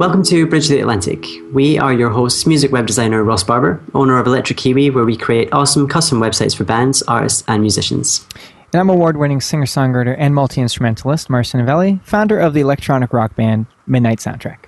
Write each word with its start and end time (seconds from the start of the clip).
Welcome 0.00 0.22
to 0.22 0.46
Bridge 0.46 0.68
the 0.68 0.80
Atlantic. 0.80 1.26
We 1.52 1.76
are 1.76 1.92
your 1.92 2.08
hosts, 2.08 2.46
music 2.46 2.72
web 2.72 2.86
designer 2.86 3.22
Ross 3.22 3.44
Barber, 3.44 3.82
owner 3.92 4.16
of 4.16 4.26
Electric 4.26 4.56
Kiwi, 4.56 4.88
where 4.88 5.04
we 5.04 5.14
create 5.14 5.52
awesome 5.52 5.86
custom 5.86 6.20
websites 6.20 6.56
for 6.56 6.64
bands, 6.64 7.02
artists, 7.02 7.44
and 7.46 7.60
musicians. 7.60 8.26
And 8.72 8.80
I'm 8.80 8.88
award 8.88 9.18
winning 9.18 9.42
singer 9.42 9.66
songwriter 9.66 10.16
and 10.18 10.34
multi 10.34 10.62
instrumentalist 10.62 11.28
Marcia 11.28 11.58
Novelli, 11.58 12.00
founder 12.02 12.38
of 12.38 12.54
the 12.54 12.62
electronic 12.62 13.12
rock 13.12 13.36
band 13.36 13.66
Midnight 13.86 14.20
Soundtrack. 14.20 14.60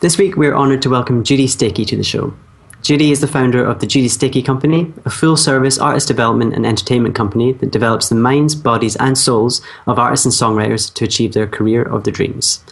This 0.00 0.16
week, 0.16 0.38
we're 0.38 0.54
honored 0.54 0.80
to 0.80 0.88
welcome 0.88 1.24
Judy 1.24 1.46
Stakee 1.46 1.86
to 1.86 1.98
the 1.98 2.02
show. 2.02 2.32
Judy 2.80 3.12
is 3.12 3.20
the 3.20 3.26
founder 3.26 3.62
of 3.62 3.80
the 3.80 3.86
Judy 3.86 4.08
Stakee 4.08 4.42
Company, 4.42 4.94
a 5.04 5.10
full 5.10 5.36
service 5.36 5.76
artist 5.76 6.08
development 6.08 6.54
and 6.54 6.64
entertainment 6.64 7.14
company 7.14 7.52
that 7.52 7.70
develops 7.70 8.08
the 8.08 8.14
minds, 8.14 8.54
bodies, 8.54 8.96
and 8.96 9.18
souls 9.18 9.60
of 9.86 9.98
artists 9.98 10.24
and 10.24 10.32
songwriters 10.32 10.90
to 10.94 11.04
achieve 11.04 11.34
their 11.34 11.46
career 11.46 11.82
of 11.82 12.04
their 12.04 12.14
dreams. 12.14 12.64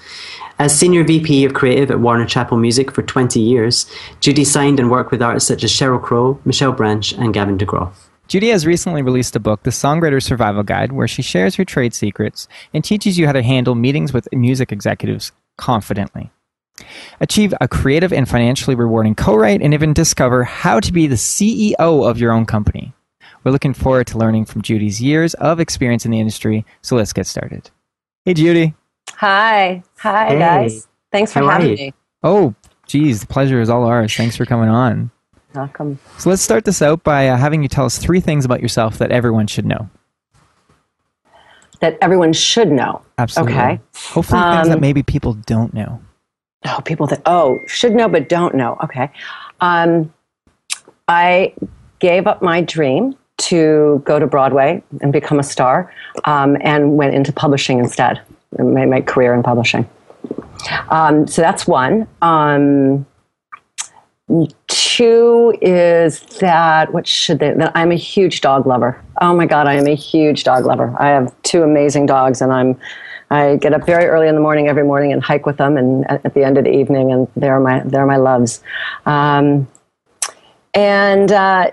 As 0.59 0.79
Senior 0.79 1.05
VP 1.05 1.45
of 1.45 1.53
Creative 1.53 1.91
at 1.91 2.01
Warner 2.01 2.25
Chappell 2.25 2.57
Music 2.57 2.91
for 2.91 3.03
20 3.03 3.39
years, 3.39 3.85
Judy 4.21 4.43
signed 4.43 4.81
and 4.81 4.91
worked 4.91 5.11
with 5.11 5.21
artists 5.21 5.49
such 5.49 5.63
as 5.63 5.71
Sheryl 5.71 6.03
Crow, 6.03 6.41
Michelle 6.47 6.73
Branch, 6.73 7.13
and 7.13 7.35
Gavin 7.35 7.59
DeGraw. 7.59 7.93
Judy 8.27 8.49
has 8.49 8.65
recently 8.65 9.03
released 9.03 9.37
a 9.37 9.41
book, 9.41 9.65
The 9.65 9.71
Songwriter 9.71 10.23
Survival 10.23 10.63
Guide, 10.63 10.93
where 10.93 11.07
she 11.07 11.21
shares 11.21 11.57
her 11.57 11.65
trade 11.67 11.93
secrets 11.93 12.49
and 12.73 12.83
teaches 12.83 13.19
you 13.19 13.27
how 13.27 13.33
to 13.33 13.43
handle 13.43 13.75
meetings 13.75 14.15
with 14.15 14.33
music 14.33 14.73
executives 14.73 15.31
confidently. 15.59 16.31
Achieve 17.21 17.53
a 17.61 17.69
creative 17.69 18.13
and 18.13 18.27
financially 18.27 18.75
rewarding 18.75 19.15
co 19.15 19.35
write 19.35 19.61
and 19.61 19.75
even 19.75 19.93
discover 19.93 20.43
how 20.45 20.81
to 20.81 20.93
be 20.93 21.07
the 21.07 21.17
CEO 21.17 21.75
of 21.79 22.19
your 22.19 22.33
own 22.33 22.47
company. 22.47 22.95
We're 23.45 23.53
looking 23.53 23.75
forward 23.75 24.07
to 24.09 24.19
learning 24.19 24.47
from 24.47 24.63
Judy's 24.63 25.03
years 25.03 25.35
of 25.35 25.61
experience 25.61 26.07
in 26.07 26.11
the 26.11 26.21
industry, 26.21 26.65
so 26.81 26.97
let's 26.97 27.13
get 27.13 27.27
started. 27.27 27.71
Hey, 28.25 28.33
Judy. 28.33 28.75
Hi. 29.17 29.83
Hi, 29.99 30.27
Hey. 30.29 30.39
guys. 30.39 30.89
Thanks 31.13 31.33
for 31.33 31.41
How 31.41 31.49
having 31.51 31.75
me. 31.75 31.95
Oh, 32.23 32.55
geez, 32.87 33.21
the 33.21 33.27
pleasure 33.27 33.61
is 33.61 33.71
all 33.71 33.85
ours. 33.85 34.15
Thanks 34.15 34.37
for 34.37 34.45
coming 34.45 34.69
on. 34.69 35.11
Welcome. 35.55 35.99
So 36.19 36.29
let's 36.29 36.43
start 36.43 36.65
this 36.67 36.83
out 36.83 37.03
by 37.03 37.29
uh, 37.29 37.37
having 37.37 37.63
you 37.63 37.69
tell 37.69 37.87
us 37.87 37.97
three 37.97 38.21
things 38.21 38.45
about 38.45 38.61
yourself 38.61 38.99
that 38.99 39.11
everyone 39.11 39.47
should 39.47 39.65
know. 39.65 39.89
That 41.81 41.97
everyone 42.03 42.33
should 42.35 42.71
know. 42.71 43.01
Absolutely. 43.19 43.55
Okay. 43.55 43.81
Hopefully, 44.11 44.41
things 44.43 44.69
that 44.69 44.75
Um, 44.75 44.81
maybe 44.81 45.03
people 45.03 45.35
don't 45.47 45.73
know. 45.73 46.01
Oh, 46.67 46.81
people 46.85 47.07
that, 47.07 47.23
oh, 47.27 47.59
should 47.67 47.93
know 47.95 48.09
but 48.09 48.29
don't 48.29 48.55
know. 48.55 48.77
Okay. 48.85 49.11
Um, 49.61 50.13
I 51.09 51.55
gave 52.01 52.27
up 52.27 52.43
my 52.43 52.61
dream 52.61 53.15
to 53.39 54.03
go 54.05 54.19
to 54.19 54.27
Broadway 54.27 54.83
and 55.01 55.13
become 55.13 55.39
a 55.39 55.43
star 55.43 55.93
um, 56.25 56.57
and 56.61 56.97
went 56.97 57.15
into 57.15 57.33
publishing 57.33 57.79
instead 57.79 58.21
made 58.59 58.89
my 58.89 59.01
career 59.01 59.35
in 59.35 59.43
publishing. 59.43 59.89
Um, 60.89 61.27
so 61.27 61.43
that's 61.43 61.67
one. 61.67 62.09
Um, 62.23 63.07
two 64.67 65.57
is 65.63 66.21
that 66.41 66.93
what 66.93 67.07
should 67.07 67.39
they 67.39 67.53
that 67.53 67.71
i'm 67.77 67.93
a 67.93 67.97
huge 67.97 68.41
dog 68.41 68.67
lover 68.67 69.01
oh 69.21 69.35
my 69.37 69.47
god 69.47 69.69
i 69.69 69.75
am 69.75 69.87
a 69.87 69.95
huge 69.95 70.43
dog 70.43 70.65
lover 70.65 70.93
i 70.99 71.09
have 71.09 71.33
two 71.43 71.63
amazing 71.63 72.07
dogs 72.07 72.41
and 72.41 72.53
i'm 72.53 72.77
i 73.31 73.55
get 73.57 73.73
up 73.73 73.87
very 73.87 74.07
early 74.07 74.27
in 74.27 74.35
the 74.35 74.41
morning 74.41 74.67
every 74.67 74.83
morning 74.83 75.13
and 75.13 75.23
hike 75.23 75.47
with 75.47 75.59
them 75.59 75.77
and 75.77 76.11
at, 76.11 76.25
at 76.27 76.35
the 76.35 76.43
end 76.43 76.59
of 76.59 76.65
the 76.65 76.71
evening 76.75 77.13
and 77.13 77.29
they're 77.37 77.61
my 77.61 77.81
they're 77.85 78.07
my 78.07 78.17
loves 78.17 78.63
um, 79.07 79.69
and 80.75 81.31
uh, 81.31 81.71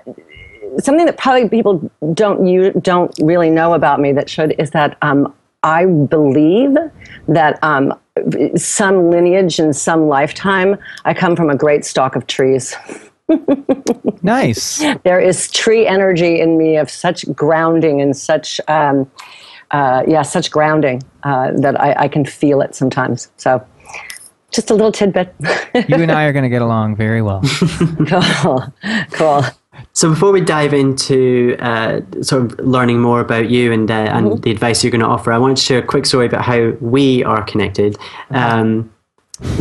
something 0.78 1.08
that 1.08 1.18
probably 1.18 1.50
people 1.50 1.92
don't 2.14 2.46
you 2.46 2.72
don't 2.74 3.14
really 3.20 3.50
know 3.50 3.74
about 3.74 4.00
me 4.00 4.12
that 4.12 4.30
should 4.30 4.54
is 4.60 4.70
that 4.72 4.96
um, 5.02 5.34
I 5.64 5.86
believe 5.86 6.76
that 7.28 7.64
um, 7.64 7.94
some 8.56 9.10
lineage 9.10 9.60
and 9.60 9.76
some 9.76 10.08
lifetime 10.08 10.78
I 11.06 11.14
come 11.14 11.36
from 11.36 11.50
a 11.50 11.56
great 11.56 11.86
stock 11.86 12.16
of 12.16 12.28
trees. 12.28 12.76
Nice. 14.22 14.82
There 15.04 15.20
is 15.20 15.52
tree 15.52 15.86
energy 15.86 16.40
in 16.40 16.58
me 16.58 16.78
of 16.78 16.90
such 16.90 17.26
grounding 17.34 18.02
and 18.02 18.16
such 18.16 18.62
um, 18.70 19.10
uh, 19.72 20.04
yeah 20.08 20.22
such 20.22 20.50
grounding 20.50 21.04
uh, 21.24 21.52
that 21.56 21.80
I, 21.80 21.94
I 22.04 22.08
can 22.08 22.24
feel 22.26 22.62
it 22.62 22.74
sometimes. 22.74 23.30
So 23.36 23.66
just 24.52 24.70
a 24.70 24.74
little 24.74 24.92
tidbit. 24.92 25.36
you 25.90 25.96
and 25.96 26.12
I 26.12 26.24
are 26.28 26.34
going 26.34 26.44
to 26.44 26.50
get 26.50 26.62
along 26.62 26.96
very 26.96 27.22
well. 27.22 27.42
cool, 28.08 28.74
cool. 29.12 29.44
So 29.92 30.10
before 30.10 30.32
we 30.32 30.42
dive 30.42 30.74
into 30.74 31.56
uh, 31.60 32.02
sort 32.22 32.46
of 32.46 32.60
learning 32.60 33.02
more 33.02 33.20
about 33.20 33.50
you 33.50 33.72
and 33.72 33.90
uh, 33.92 33.94
and 33.94 34.42
the 34.42 34.52
advice 34.52 34.84
you're 34.84 34.92
going 34.92 35.02
to 35.02 35.08
offer, 35.08 35.32
I 35.32 35.38
want 35.38 35.58
to 35.58 35.64
share 35.64 35.80
a 35.80 35.86
quick 35.86 36.06
story 36.06 36.26
about 36.26 36.44
how 36.44 36.72
we 36.80 37.24
are 37.24 37.44
connected. 37.44 37.98
Um, 38.32 38.92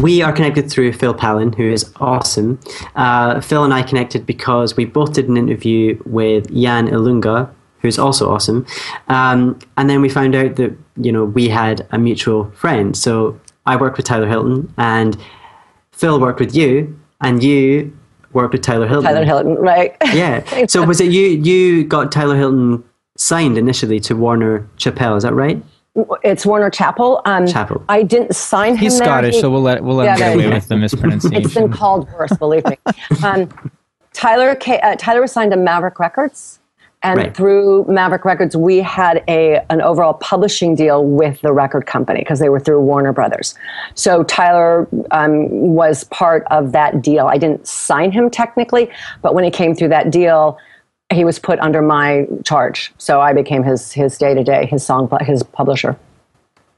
we 0.00 0.22
are 0.22 0.32
connected 0.32 0.70
through 0.70 0.92
Phil 0.92 1.14
Pallen, 1.14 1.52
who 1.52 1.70
is 1.70 1.90
awesome. 1.96 2.60
Uh, 2.94 3.40
Phil 3.40 3.64
and 3.64 3.74
I 3.74 3.82
connected 3.82 4.26
because 4.26 4.76
we 4.76 4.84
both 4.84 5.14
did 5.14 5.28
an 5.28 5.36
interview 5.36 6.00
with 6.04 6.52
Jan 6.54 6.88
Ilunga, 6.88 7.50
who's 7.80 7.98
also 7.98 8.30
awesome. 8.30 8.66
Um, 9.08 9.58
and 9.76 9.90
then 9.90 10.00
we 10.00 10.08
found 10.08 10.34
out 10.34 10.56
that 10.56 10.76
you 10.96 11.12
know 11.12 11.24
we 11.24 11.48
had 11.48 11.86
a 11.90 11.98
mutual 11.98 12.50
friend. 12.52 12.96
So 12.96 13.38
I 13.66 13.76
worked 13.76 13.96
with 13.96 14.06
Tyler 14.06 14.28
Hilton, 14.28 14.72
and 14.78 15.16
Phil 15.92 16.20
worked 16.20 16.40
with 16.40 16.54
you, 16.54 16.98
and 17.20 17.42
you 17.42 17.96
worked 18.32 18.53
with 18.53 18.62
Tyler 18.62 18.87
Hilton. 18.87 19.04
Tyler 19.12 19.25
Hilton, 19.25 19.54
right? 19.56 19.97
Yeah. 20.15 20.66
So 20.66 20.84
was 20.84 21.00
it 21.00 21.10
you? 21.12 21.26
You 21.28 21.84
got 21.84 22.10
Tyler 22.12 22.37
Hilton 22.37 22.82
signed 23.16 23.56
initially 23.59 24.00
to 24.00 24.15
Warner 24.15 24.69
Chappell? 24.76 25.16
Is 25.16 25.22
that 25.22 25.34
right? 25.34 25.62
It's 26.25 26.47
Warner 26.47 26.70
Chapel. 26.70 27.20
Um, 27.26 27.47
Chapel. 27.47 27.84
I 27.88 28.03
didn't 28.03 28.34
sign 28.34 28.72
him. 28.72 28.78
He's 28.78 28.98
there. 28.98 29.06
Scottish, 29.06 29.34
He- 29.34 29.41
so 29.43 29.50
we'll 29.50 29.60
let 29.62 29.84
we'll 29.84 29.97
let 29.97 30.04
Yeah, 30.06 30.12
him 30.12 30.19
get 30.19 30.34
away 30.34 30.44
you 30.44 30.48
go. 30.50 30.54
with 30.56 30.69
the 30.69 30.76
mispronunciation. 30.76 31.43
It's 31.44 31.54
been 31.54 31.70
called 31.70 32.10
worse, 32.12 32.34
believe 32.38 32.65
me. 32.66 32.78
Um, 33.22 33.48
Tyler, 34.15 34.54
ca- 34.54 34.81
uh, 34.82 34.97
Tyler 34.97 35.20
was 35.20 35.32
signed 35.32 35.50
to 35.53 35.56
Maverick 35.59 35.99
Records, 35.99 36.60
and 37.04 37.18
Right. 37.18 37.34
through 37.36 37.84
Maverick 37.88 38.24
Records, 38.24 38.56
we 38.56 38.78
had 38.78 39.22
a 39.28 39.60
an 39.70 39.80
overall 39.82 40.14
publishing 40.14 40.74
deal 40.74 41.04
with 41.04 41.40
the 41.40 41.52
record 41.52 41.86
company 41.86 42.20
because 42.20 42.38
they 42.38 42.48
were 42.48 42.60
through 42.60 42.80
Warner 42.80 43.12
Brothers. 43.12 43.54
So 43.94 44.22
Tyler 44.24 44.86
um, 45.10 45.48
was 45.50 46.04
part 46.04 46.44
of 46.50 46.72
that 46.72 47.02
deal. 47.02 47.26
I 47.26 47.38
didn't 47.38 47.66
sign 47.66 48.12
him 48.12 48.30
technically, 48.30 48.90
but 49.20 49.34
when 49.34 49.44
he 49.44 49.50
came 49.50 49.74
through 49.74 49.88
that 49.88 50.10
deal. 50.10 50.58
He 51.12 51.24
was 51.26 51.38
put 51.38 51.58
under 51.60 51.82
my 51.82 52.26
charge, 52.42 52.90
so 52.96 53.20
I 53.20 53.34
became 53.34 53.62
his 53.62 53.92
his 53.92 54.16
day 54.16 54.32
to 54.32 54.42
day, 54.42 54.64
his 54.64 54.82
song, 54.82 55.10
his 55.20 55.42
publisher. 55.42 55.94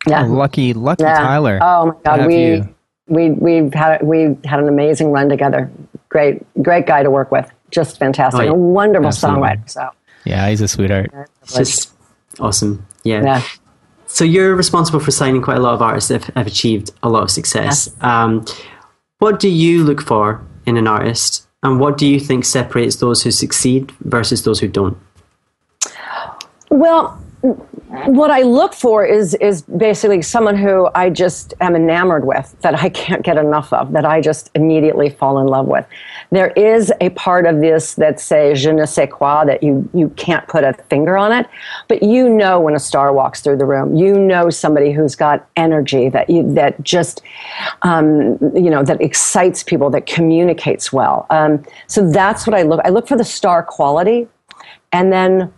Yeah, 0.09 0.25
Oh, 0.25 0.27
lucky, 0.27 0.73
lucky 0.73 1.05
yeah. 1.05 1.15
Tyler. 1.21 1.61
Oh 1.62 1.87
my 1.87 1.95
God, 2.05 2.27
we 2.27 2.37
you. 2.45 2.75
we 3.06 3.31
we 3.31 3.71
had 3.73 4.03
we 4.03 4.37
had 4.45 4.59
an 4.59 4.67
amazing 4.69 5.12
run 5.12 5.29
together. 5.29 5.71
Great, 6.09 6.43
great 6.65 6.85
guy 6.85 7.05
to 7.05 7.12
work 7.12 7.31
with. 7.31 7.49
Just 7.71 7.97
fantastic. 8.00 8.41
Oh, 8.41 8.44
yeah. 8.44 8.50
A 8.50 8.55
wonderful 8.55 9.06
Absolutely. 9.06 9.43
songwriter. 9.43 9.71
So 9.71 9.88
Yeah, 10.25 10.49
he's 10.49 10.61
a 10.61 10.69
sweetheart. 10.69 11.11
It's 11.43 11.55
just 11.55 11.93
awesome. 12.41 12.87
Yeah. 13.05 13.23
yeah, 13.23 13.43
So 14.06 14.25
you're 14.25 14.55
responsible 14.55 15.00
for 15.00 15.11
signing 15.11 15.43
quite 15.43 15.59
a 15.59 15.61
lot 15.61 15.75
of 15.75 15.82
artists 15.82 16.09
that 16.09 16.25
have 16.37 16.47
achieved 16.47 16.91
a 17.03 17.09
lot 17.09 17.23
of 17.23 17.31
success. 17.31 17.94
Um, 18.00 18.44
what 19.19 19.41
do 19.41 19.49
you 19.49 19.85
look 19.85 20.00
for 20.03 20.43
in 20.67 20.76
an 20.76 20.87
artist, 20.87 21.47
and 21.62 21.79
what 21.79 21.99
do 21.99 22.06
you 22.06 22.19
think 22.19 22.44
separates 22.44 22.97
those 22.97 23.23
who 23.23 23.31
succeed 23.31 23.93
versus 24.00 24.44
those 24.44 24.61
who 24.61 24.69
don't? 24.69 24.97
Well, 26.71 27.21
what 27.44 28.31
I 28.31 28.41
look 28.41 28.73
for 28.73 29.05
is 29.05 29.35
is 29.35 29.62
basically 29.62 30.23
someone 30.23 30.56
who 30.56 30.88
I 30.94 31.11
just 31.11 31.52
am 31.61 31.76
enamored 31.76 32.25
with, 32.25 32.56
that 32.62 32.75
I 32.82 32.88
can't 33.02 33.23
get 33.23 33.37
enough 33.37 33.70
of, 33.73 33.93
that 33.93 34.06
I 34.06 34.23
just 34.23 34.50
immediately 34.55 35.11
fall 35.11 35.38
in 35.38 35.46
love 35.46 35.67
with. 35.67 35.87
There 36.31 36.49
is 36.52 36.91
a 37.02 37.11
part 37.11 37.46
of 37.46 37.61
this 37.61 37.94
that 37.96 38.19
say 38.19 38.55
je 38.55 38.73
ne 38.73 38.87
sais 38.87 39.08
quoi 39.11 39.44
that 39.44 39.62
you 39.62 39.88
you 39.93 40.08
can't 40.11 40.46
put 40.49 40.64
a 40.64 40.73
finger 40.88 41.19
on 41.19 41.32
it, 41.32 41.46
but 41.87 42.02
you 42.02 42.31
know 42.31 42.58
when 42.61 42.75
a 42.75 42.81
star 42.81 43.12
walks 43.12 43.43
through 43.43 43.58
the 43.58 43.67
room, 43.67 43.94
you 43.94 44.19
know 44.19 44.49
somebody 44.49 44.90
who's 44.90 45.14
got 45.14 45.47
energy 45.56 46.08
that 46.08 46.31
you 46.31 46.55
that 46.55 46.82
just 46.82 47.20
um, 47.82 48.38
you 48.55 48.70
know 48.70 48.82
that 48.82 49.02
excites 49.02 49.62
people, 49.62 49.90
that 49.90 50.06
communicates 50.06 50.94
well. 50.94 51.26
Um, 51.29 51.62
so 51.88 52.11
that's 52.11 52.47
what 52.47 52.55
I 52.55 52.62
look. 52.62 52.81
I 52.85 52.88
look 52.88 53.06
for 53.06 53.19
the 53.19 53.25
star 53.25 53.62
quality, 53.62 54.29
and 54.93 55.12
then 55.12 55.52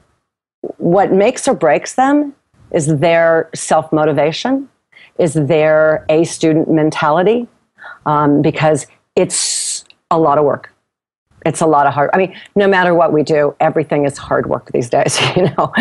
what 0.86 1.10
makes 1.10 1.48
or 1.48 1.54
breaks 1.54 1.94
them 1.94 2.32
is 2.70 2.86
their 2.98 3.50
self 3.56 3.92
motivation, 3.92 4.68
is 5.18 5.34
their 5.34 6.06
A 6.08 6.22
student 6.22 6.70
mentality, 6.70 7.48
um, 8.06 8.40
because 8.40 8.86
it's 9.16 9.84
a 10.12 10.18
lot 10.18 10.38
of 10.38 10.44
work. 10.44 10.72
It's 11.44 11.60
a 11.60 11.66
lot 11.66 11.88
of 11.88 11.92
hard. 11.92 12.10
I 12.12 12.18
mean, 12.18 12.36
no 12.54 12.68
matter 12.68 12.94
what 12.94 13.12
we 13.12 13.24
do, 13.24 13.56
everything 13.58 14.04
is 14.04 14.16
hard 14.16 14.46
work 14.46 14.70
these 14.72 14.88
days. 14.88 15.20
You 15.36 15.50
know, 15.56 15.72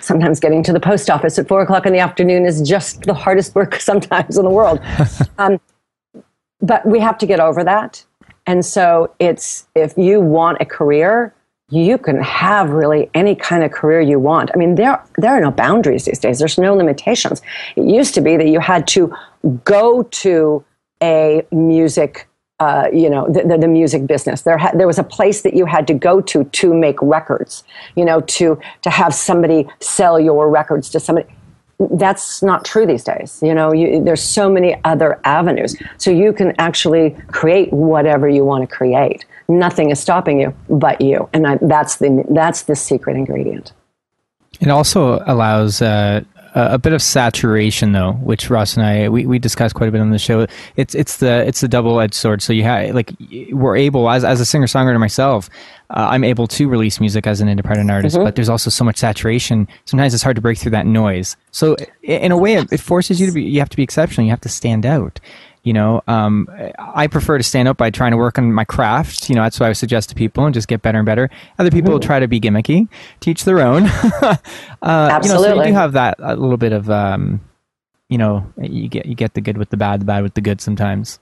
sometimes 0.00 0.40
getting 0.40 0.62
to 0.62 0.72
the 0.72 0.80
post 0.80 1.10
office 1.10 1.38
at 1.38 1.46
four 1.46 1.60
o'clock 1.60 1.84
in 1.84 1.92
the 1.92 1.98
afternoon 1.98 2.46
is 2.46 2.62
just 2.62 3.02
the 3.02 3.12
hardest 3.12 3.54
work 3.54 3.74
sometimes 3.90 4.38
in 4.38 4.44
the 4.44 4.50
world. 4.50 4.80
um, 5.38 5.60
but 6.62 6.86
we 6.86 7.00
have 7.00 7.18
to 7.18 7.26
get 7.26 7.38
over 7.38 7.62
that. 7.64 8.02
And 8.46 8.64
so 8.64 9.14
it's 9.18 9.66
if 9.74 9.92
you 9.98 10.22
want 10.22 10.56
a 10.62 10.64
career, 10.64 11.33
you 11.70 11.96
can 11.96 12.20
have 12.20 12.70
really 12.70 13.10
any 13.14 13.34
kind 13.34 13.64
of 13.64 13.72
career 13.72 14.00
you 14.00 14.18
want. 14.18 14.50
I 14.54 14.58
mean, 14.58 14.74
there 14.74 15.02
there 15.16 15.32
are 15.32 15.40
no 15.40 15.50
boundaries 15.50 16.04
these 16.04 16.18
days. 16.18 16.38
There's 16.38 16.58
no 16.58 16.74
limitations. 16.74 17.40
It 17.76 17.84
used 17.84 18.14
to 18.14 18.20
be 18.20 18.36
that 18.36 18.48
you 18.48 18.60
had 18.60 18.86
to 18.88 19.14
go 19.64 20.02
to 20.02 20.64
a 21.02 21.46
music, 21.50 22.28
uh, 22.60 22.88
you 22.92 23.10
know, 23.10 23.26
the, 23.28 23.42
the, 23.42 23.58
the, 23.58 23.68
music 23.68 24.06
business. 24.06 24.42
There 24.42 24.58
ha- 24.58 24.72
there 24.74 24.86
was 24.86 24.98
a 24.98 25.04
place 25.04 25.42
that 25.42 25.54
you 25.54 25.66
had 25.66 25.86
to 25.86 25.94
go 25.94 26.20
to 26.20 26.44
to 26.44 26.74
make 26.74 27.00
records. 27.00 27.64
You 27.96 28.04
know, 28.04 28.20
to 28.20 28.60
to 28.82 28.90
have 28.90 29.14
somebody 29.14 29.66
sell 29.80 30.20
your 30.20 30.50
records 30.50 30.90
to 30.90 31.00
somebody 31.00 31.26
that's 31.78 32.42
not 32.42 32.64
true 32.64 32.86
these 32.86 33.04
days. 33.04 33.40
You 33.42 33.54
know, 33.54 33.72
you, 33.72 34.02
there's 34.02 34.22
so 34.22 34.50
many 34.50 34.76
other 34.84 35.20
avenues. 35.24 35.76
So 35.98 36.10
you 36.10 36.32
can 36.32 36.54
actually 36.58 37.10
create 37.28 37.72
whatever 37.72 38.28
you 38.28 38.44
want 38.44 38.68
to 38.68 38.74
create. 38.74 39.24
Nothing 39.48 39.90
is 39.90 40.00
stopping 40.00 40.40
you 40.40 40.54
but 40.68 41.00
you, 41.00 41.28
and 41.32 41.46
I, 41.46 41.58
that's 41.60 41.96
the 41.96 42.24
that's 42.30 42.62
the 42.62 42.76
secret 42.76 43.16
ingredient. 43.16 43.72
It 44.60 44.68
also 44.68 45.22
allows 45.26 45.82
uh, 45.82 46.22
a 46.54 46.78
bit 46.78 46.92
of 46.92 47.02
saturation, 47.02 47.92
though, 47.92 48.12
which 48.12 48.48
Ross 48.48 48.76
and 48.76 48.86
I 48.86 49.08
we, 49.08 49.26
we 49.26 49.38
discussed 49.38 49.74
quite 49.74 49.88
a 49.88 49.92
bit 49.92 50.00
on 50.00 50.10
the 50.10 50.18
show. 50.18 50.46
It's 50.76 50.94
it's 50.94 51.16
the 51.16 51.44
it's 51.46 51.60
the 51.60 51.68
double 51.68 52.00
edged 52.00 52.14
sword. 52.14 52.42
So 52.42 52.52
you 52.52 52.62
have 52.62 52.94
like 52.94 53.12
we're 53.50 53.76
able 53.76 54.08
as 54.08 54.24
as 54.24 54.40
a 54.40 54.46
singer 54.46 54.66
songwriter 54.66 55.00
myself, 55.00 55.50
uh, 55.90 56.08
I'm 56.10 56.24
able 56.24 56.46
to 56.46 56.68
release 56.68 57.00
music 57.00 57.26
as 57.26 57.40
an 57.40 57.48
independent 57.48 57.90
artist, 57.90 58.16
mm-hmm. 58.16 58.24
but 58.24 58.36
there's 58.36 58.48
also 58.48 58.70
so 58.70 58.84
much 58.84 58.98
saturation. 58.98 59.68
Sometimes 59.84 60.14
it's 60.14 60.22
hard 60.22 60.36
to 60.36 60.42
break 60.42 60.58
through 60.58 60.72
that 60.72 60.86
noise. 60.86 61.36
So 61.50 61.76
in 62.02 62.32
a 62.32 62.38
way, 62.38 62.54
it 62.54 62.80
forces 62.80 63.20
you 63.20 63.26
to 63.26 63.32
be. 63.32 63.42
You 63.42 63.58
have 63.58 63.70
to 63.70 63.76
be 63.76 63.82
exceptional. 63.82 64.24
You 64.24 64.30
have 64.30 64.40
to 64.42 64.48
stand 64.48 64.86
out. 64.86 65.20
You 65.64 65.72
know, 65.72 66.02
um, 66.06 66.48
I 66.78 67.06
prefer 67.06 67.38
to 67.38 67.44
stand 67.44 67.68
up 67.68 67.78
by 67.78 67.90
trying 67.90 68.10
to 68.10 68.18
work 68.18 68.38
on 68.38 68.52
my 68.52 68.64
craft. 68.64 69.30
You 69.30 69.34
know, 69.34 69.42
that's 69.42 69.58
what 69.58 69.66
I 69.66 69.68
would 69.70 69.78
suggest 69.78 70.10
to 70.10 70.14
people 70.14 70.44
and 70.44 70.52
just 70.52 70.68
get 70.68 70.82
better 70.82 70.98
and 70.98 71.06
better. 71.06 71.30
Other 71.58 71.70
people 71.70 71.92
mm-hmm. 71.94 72.06
try 72.06 72.20
to 72.20 72.28
be 72.28 72.38
gimmicky, 72.38 72.88
teach 73.20 73.44
their 73.44 73.60
own. 73.60 73.86
uh, 74.22 74.36
Absolutely. 74.82 75.48
You 75.48 75.54
know, 75.54 75.62
so 75.62 75.62
you 75.62 75.68
do 75.70 75.72
have 75.72 75.92
that 75.92 76.16
a 76.18 76.36
little 76.36 76.58
bit 76.58 76.72
of, 76.72 76.90
um, 76.90 77.40
you 78.10 78.18
know, 78.18 78.46
you 78.60 78.88
get 78.88 79.06
you 79.06 79.14
get 79.14 79.32
the 79.32 79.40
good 79.40 79.56
with 79.56 79.70
the 79.70 79.78
bad, 79.78 80.02
the 80.02 80.04
bad 80.04 80.22
with 80.22 80.34
the 80.34 80.42
good 80.42 80.60
sometimes. 80.60 81.18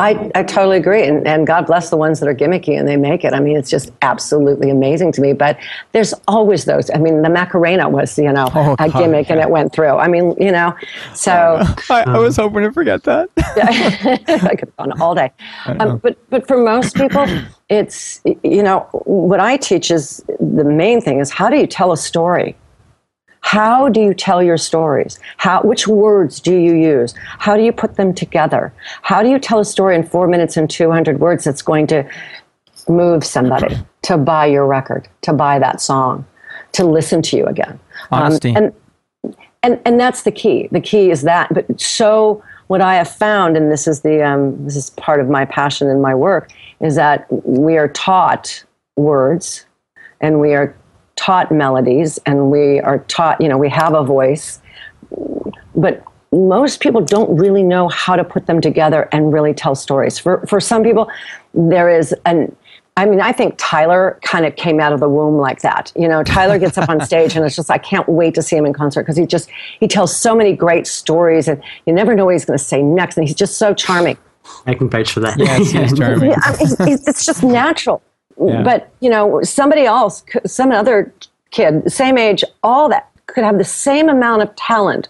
I, 0.00 0.30
I 0.36 0.44
totally 0.44 0.76
agree. 0.76 1.02
And, 1.02 1.26
and 1.26 1.44
God 1.44 1.66
bless 1.66 1.90
the 1.90 1.96
ones 1.96 2.20
that 2.20 2.28
are 2.28 2.34
gimmicky 2.34 2.78
and 2.78 2.86
they 2.86 2.96
make 2.96 3.24
it. 3.24 3.32
I 3.32 3.40
mean, 3.40 3.56
it's 3.56 3.68
just 3.68 3.90
absolutely 4.02 4.70
amazing 4.70 5.10
to 5.12 5.20
me. 5.20 5.32
But 5.32 5.58
there's 5.90 6.14
always 6.28 6.66
those. 6.66 6.88
I 6.94 6.98
mean, 6.98 7.22
the 7.22 7.28
Macarena 7.28 7.88
was, 7.88 8.16
you 8.16 8.32
know, 8.32 8.48
oh, 8.54 8.76
a 8.78 8.88
gimmick 8.88 9.28
and 9.28 9.40
it 9.40 9.50
went 9.50 9.72
through. 9.72 9.96
I 9.96 10.06
mean, 10.06 10.36
you 10.38 10.52
know, 10.52 10.72
so. 11.14 11.60
I, 11.90 12.02
I 12.06 12.18
was 12.18 12.36
hoping 12.36 12.62
to 12.62 12.72
forget 12.72 13.02
that. 13.04 13.28
I 13.38 14.54
could 14.54 14.68
have 14.68 14.76
gone 14.76 15.00
all 15.00 15.16
day. 15.16 15.32
Um, 15.66 15.98
but, 15.98 16.16
but 16.30 16.46
for 16.46 16.62
most 16.62 16.94
people, 16.94 17.26
it's, 17.68 18.20
you 18.24 18.62
know, 18.62 18.88
what 19.04 19.40
I 19.40 19.56
teach 19.56 19.90
is 19.90 20.24
the 20.38 20.64
main 20.64 21.00
thing 21.00 21.18
is 21.18 21.30
how 21.30 21.50
do 21.50 21.56
you 21.56 21.66
tell 21.66 21.90
a 21.90 21.96
story? 21.96 22.54
How 23.40 23.88
do 23.88 24.00
you 24.00 24.14
tell 24.14 24.42
your 24.42 24.58
stories? 24.58 25.18
How, 25.36 25.62
which 25.62 25.88
words 25.88 26.40
do 26.40 26.56
you 26.56 26.74
use? 26.74 27.14
How 27.38 27.56
do 27.56 27.62
you 27.62 27.72
put 27.72 27.96
them 27.96 28.12
together? 28.12 28.72
How 29.02 29.22
do 29.22 29.28
you 29.28 29.38
tell 29.38 29.58
a 29.58 29.64
story 29.64 29.96
in 29.96 30.02
four 30.02 30.28
minutes 30.28 30.56
and 30.56 30.68
200 30.68 31.20
words 31.20 31.44
that's 31.44 31.62
going 31.62 31.86
to 31.88 32.08
move 32.88 33.24
somebody 33.24 33.76
to 34.02 34.18
buy 34.18 34.46
your 34.46 34.66
record, 34.66 35.08
to 35.22 35.32
buy 35.32 35.58
that 35.58 35.80
song, 35.80 36.26
to 36.72 36.84
listen 36.84 37.22
to 37.22 37.36
you 37.36 37.46
again? 37.46 37.78
Um, 38.10 38.22
Honesty. 38.22 38.50
Um, 38.50 38.56
and, 38.56 38.74
and, 39.62 39.80
and 39.84 40.00
that's 40.00 40.22
the 40.22 40.32
key. 40.32 40.68
The 40.70 40.80
key 40.80 41.10
is 41.10 41.22
that. 41.22 41.52
But 41.52 41.80
so 41.80 42.42
what 42.68 42.80
I 42.80 42.94
have 42.94 43.10
found, 43.10 43.56
and 43.56 43.72
this 43.72 43.88
is 43.88 44.02
the 44.02 44.22
um, 44.22 44.64
this 44.64 44.76
is 44.76 44.90
part 44.90 45.20
of 45.20 45.28
my 45.28 45.44
passion 45.44 45.88
in 45.88 46.00
my 46.00 46.14
work, 46.14 46.50
is 46.80 46.94
that 46.94 47.26
we 47.30 47.76
are 47.76 47.88
taught 47.88 48.64
words, 48.96 49.66
and 50.20 50.40
we 50.40 50.54
are 50.54 50.76
taught 51.18 51.50
melodies 51.50 52.18
and 52.26 52.50
we 52.50 52.78
are 52.80 53.00
taught, 53.00 53.40
you 53.40 53.48
know, 53.48 53.58
we 53.58 53.68
have 53.68 53.92
a 53.92 54.04
voice, 54.04 54.60
but 55.74 56.02
most 56.30 56.80
people 56.80 57.00
don't 57.00 57.36
really 57.36 57.62
know 57.62 57.88
how 57.88 58.14
to 58.14 58.22
put 58.22 58.46
them 58.46 58.60
together 58.60 59.08
and 59.10 59.32
really 59.32 59.52
tell 59.52 59.74
stories. 59.74 60.18
For, 60.18 60.46
for 60.46 60.60
some 60.60 60.84
people, 60.84 61.10
there 61.54 61.90
is 61.90 62.14
an, 62.24 62.54
I 62.96 63.06
mean, 63.06 63.20
I 63.20 63.32
think 63.32 63.54
Tyler 63.58 64.18
kind 64.22 64.46
of 64.46 64.54
came 64.54 64.78
out 64.78 64.92
of 64.92 65.00
the 65.00 65.08
womb 65.08 65.38
like 65.38 65.60
that. 65.62 65.92
You 65.96 66.06
know, 66.06 66.22
Tyler 66.22 66.58
gets 66.58 66.78
up 66.78 66.88
on 66.88 67.00
stage 67.04 67.34
and 67.34 67.44
it's 67.44 67.56
just, 67.56 67.70
I 67.70 67.78
can't 67.78 68.08
wait 68.08 68.34
to 68.36 68.42
see 68.42 68.56
him 68.56 68.64
in 68.64 68.72
concert 68.72 69.02
because 69.02 69.16
he 69.16 69.26
just, 69.26 69.50
he 69.80 69.88
tells 69.88 70.16
so 70.16 70.36
many 70.36 70.54
great 70.54 70.86
stories 70.86 71.48
and 71.48 71.60
you 71.84 71.92
never 71.92 72.14
know 72.14 72.26
what 72.26 72.34
he's 72.34 72.44
going 72.44 72.58
to 72.58 72.64
say 72.64 72.80
next. 72.80 73.16
And 73.16 73.26
he's 73.26 73.36
just 73.36 73.58
so 73.58 73.74
charming. 73.74 74.16
I 74.66 74.74
can 74.74 74.88
vouch 74.88 75.12
for 75.12 75.20
that. 75.20 75.38
Yes, 75.38 75.70
he's 75.72 75.98
charming. 75.98 76.30
Yeah, 76.30 76.40
I 76.44 76.84
mean, 76.84 76.98
it's 77.06 77.26
just 77.26 77.42
natural. 77.42 78.02
But 78.62 78.90
you 79.00 79.10
know, 79.10 79.42
somebody 79.42 79.84
else, 79.84 80.24
some 80.46 80.72
other 80.72 81.12
kid, 81.50 81.90
same 81.90 82.18
age, 82.18 82.44
all 82.62 82.88
that 82.88 83.10
could 83.26 83.44
have 83.44 83.58
the 83.58 83.64
same 83.64 84.08
amount 84.08 84.42
of 84.42 84.54
talent, 84.56 85.08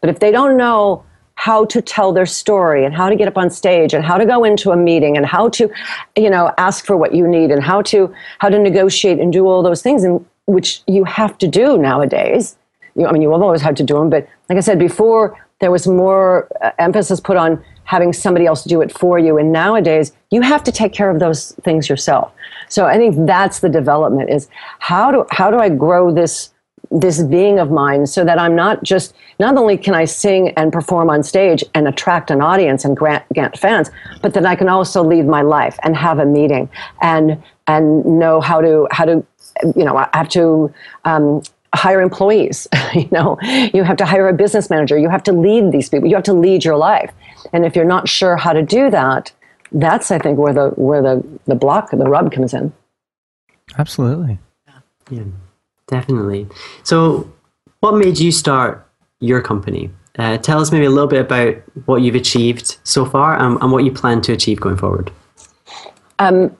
but 0.00 0.10
if 0.10 0.18
they 0.18 0.32
don't 0.32 0.56
know 0.56 1.04
how 1.34 1.64
to 1.64 1.80
tell 1.80 2.12
their 2.12 2.26
story 2.26 2.84
and 2.84 2.94
how 2.94 3.08
to 3.08 3.16
get 3.16 3.26
up 3.26 3.38
on 3.38 3.48
stage 3.48 3.94
and 3.94 4.04
how 4.04 4.18
to 4.18 4.26
go 4.26 4.44
into 4.44 4.72
a 4.72 4.76
meeting 4.76 5.16
and 5.16 5.24
how 5.24 5.48
to 5.48 5.70
you 6.14 6.28
know 6.28 6.52
ask 6.58 6.84
for 6.84 6.98
what 6.98 7.14
you 7.14 7.26
need 7.26 7.50
and 7.50 7.62
how 7.62 7.80
to 7.80 8.12
how 8.40 8.48
to 8.50 8.58
negotiate 8.58 9.18
and 9.18 9.32
do 9.32 9.46
all 9.46 9.62
those 9.62 9.80
things 9.80 10.04
and 10.04 10.24
which 10.44 10.82
you 10.86 11.02
have 11.04 11.38
to 11.38 11.46
do 11.46 11.78
nowadays. 11.78 12.56
You, 12.94 13.06
i 13.06 13.12
mean 13.12 13.22
you 13.22 13.32
always 13.32 13.62
had 13.62 13.76
to 13.76 13.84
do 13.84 13.94
them 13.94 14.10
but 14.10 14.28
like 14.48 14.58
i 14.58 14.60
said 14.60 14.78
before 14.78 15.38
there 15.60 15.70
was 15.70 15.86
more 15.86 16.48
uh, 16.60 16.72
emphasis 16.78 17.20
put 17.20 17.36
on 17.36 17.64
having 17.90 18.12
somebody 18.12 18.46
else 18.46 18.62
do 18.62 18.80
it 18.80 18.96
for 18.96 19.18
you. 19.18 19.36
And 19.36 19.50
nowadays, 19.50 20.12
you 20.30 20.42
have 20.42 20.62
to 20.62 20.70
take 20.70 20.92
care 20.92 21.10
of 21.10 21.18
those 21.18 21.50
things 21.64 21.88
yourself. 21.88 22.32
So 22.68 22.86
I 22.86 22.96
think 22.96 23.26
that's 23.26 23.58
the 23.58 23.68
development 23.68 24.30
is 24.30 24.48
how 24.78 25.10
do, 25.10 25.26
how 25.32 25.50
do 25.50 25.58
I 25.58 25.70
grow 25.70 26.14
this, 26.14 26.52
this 26.92 27.20
being 27.20 27.58
of 27.58 27.72
mine 27.72 28.06
so 28.06 28.24
that 28.24 28.38
I'm 28.38 28.54
not 28.54 28.84
just, 28.84 29.12
not 29.40 29.56
only 29.56 29.76
can 29.76 29.96
I 29.96 30.04
sing 30.04 30.50
and 30.50 30.72
perform 30.72 31.10
on 31.10 31.24
stage 31.24 31.64
and 31.74 31.88
attract 31.88 32.30
an 32.30 32.40
audience 32.40 32.84
and 32.84 32.96
grant, 32.96 33.24
get 33.32 33.58
fans, 33.58 33.90
but 34.22 34.34
that 34.34 34.46
I 34.46 34.54
can 34.54 34.68
also 34.68 35.02
lead 35.02 35.26
my 35.26 35.42
life 35.42 35.76
and 35.82 35.96
have 35.96 36.20
a 36.20 36.24
meeting 36.24 36.68
and, 37.02 37.42
and 37.66 38.04
know 38.04 38.40
how 38.40 38.60
to, 38.60 38.86
how 38.92 39.04
to, 39.04 39.26
you 39.74 39.84
know, 39.84 39.96
I 39.96 40.08
have 40.14 40.28
to, 40.28 40.72
um, 41.04 41.42
hire 41.72 42.00
employees 42.00 42.66
you 42.94 43.08
know 43.12 43.38
you 43.72 43.84
have 43.84 43.96
to 43.96 44.04
hire 44.04 44.28
a 44.28 44.32
business 44.32 44.70
manager 44.70 44.98
you 44.98 45.08
have 45.08 45.22
to 45.22 45.32
lead 45.32 45.70
these 45.70 45.88
people 45.88 46.08
you 46.08 46.16
have 46.16 46.24
to 46.24 46.32
lead 46.32 46.64
your 46.64 46.76
life 46.76 47.12
and 47.52 47.64
if 47.64 47.76
you're 47.76 47.84
not 47.84 48.08
sure 48.08 48.36
how 48.36 48.52
to 48.52 48.62
do 48.62 48.90
that, 48.90 49.32
that's 49.72 50.10
I 50.10 50.18
think 50.18 50.38
where 50.38 50.52
the 50.52 50.70
where 50.70 51.02
the 51.02 51.24
the 51.46 51.54
block 51.54 51.90
the 51.90 51.98
rub 51.98 52.32
comes 52.32 52.54
in. 52.54 52.72
Absolutely. 53.78 54.38
Yeah, 55.10 55.24
definitely. 55.88 56.46
So, 56.82 57.32
what 57.80 57.96
made 57.96 58.18
you 58.18 58.30
start 58.32 58.86
your 59.18 59.40
company? 59.40 59.90
Uh, 60.18 60.38
tell 60.38 60.60
us 60.60 60.70
maybe 60.70 60.84
a 60.84 60.90
little 60.90 61.08
bit 61.08 61.20
about 61.20 61.54
what 61.86 62.02
you've 62.02 62.14
achieved 62.14 62.76
so 62.84 63.04
far 63.04 63.36
and, 63.38 63.60
and 63.60 63.72
what 63.72 63.84
you 63.84 63.92
plan 63.92 64.20
to 64.22 64.32
achieve 64.32 64.60
going 64.60 64.76
forward. 64.76 65.10
Um, 66.18 66.56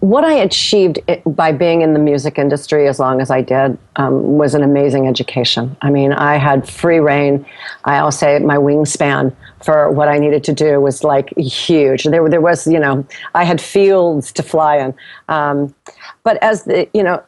what 0.00 0.24
I 0.24 0.34
achieved 0.34 1.00
by 1.26 1.50
being 1.50 1.80
in 1.80 1.92
the 1.92 1.98
music 1.98 2.38
industry 2.38 2.86
as 2.86 3.00
long 3.00 3.20
as 3.20 3.30
I 3.30 3.42
did 3.42 3.76
um, 3.96 4.38
was 4.38 4.54
an 4.54 4.62
amazing 4.62 5.08
education. 5.08 5.76
I 5.82 5.90
mean, 5.90 6.12
I 6.12 6.36
had 6.36 6.68
free 6.68 7.00
reign. 7.00 7.44
I'll 7.84 8.12
say 8.12 8.38
my 8.38 8.56
wingspan 8.56 9.34
for 9.64 9.90
what 9.90 10.08
I 10.08 10.18
needed 10.18 10.44
to 10.44 10.52
do 10.52 10.80
was 10.80 11.02
like 11.02 11.36
huge. 11.36 12.04
There, 12.04 12.28
there 12.28 12.40
was, 12.40 12.66
you 12.66 12.78
know, 12.78 13.04
I 13.34 13.42
had 13.42 13.60
fields 13.60 14.30
to 14.32 14.42
fly 14.42 14.76
in. 14.76 14.94
Um, 15.28 15.74
but 16.22 16.40
as 16.42 16.64
the, 16.64 16.88
you 16.94 17.02
know, 17.02 17.22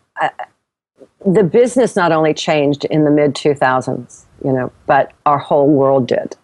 the 1.26 1.42
business 1.42 1.96
not 1.96 2.12
only 2.12 2.32
changed 2.32 2.84
in 2.84 3.04
the 3.04 3.10
mid 3.10 3.34
2000s, 3.34 4.24
you 4.44 4.52
know, 4.52 4.72
but 4.86 5.12
our 5.26 5.38
whole 5.38 5.68
world 5.68 6.06
did. 6.06 6.36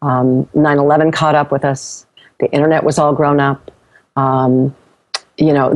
Um, 0.00 0.48
9 0.54 0.78
11 0.78 1.12
caught 1.12 1.34
up 1.34 1.52
with 1.52 1.64
us, 1.64 2.06
the 2.40 2.50
internet 2.50 2.82
was 2.82 2.98
all 2.98 3.14
grown 3.14 3.40
up. 3.40 3.70
Um, 4.16 4.74
you 5.38 5.52
know, 5.52 5.70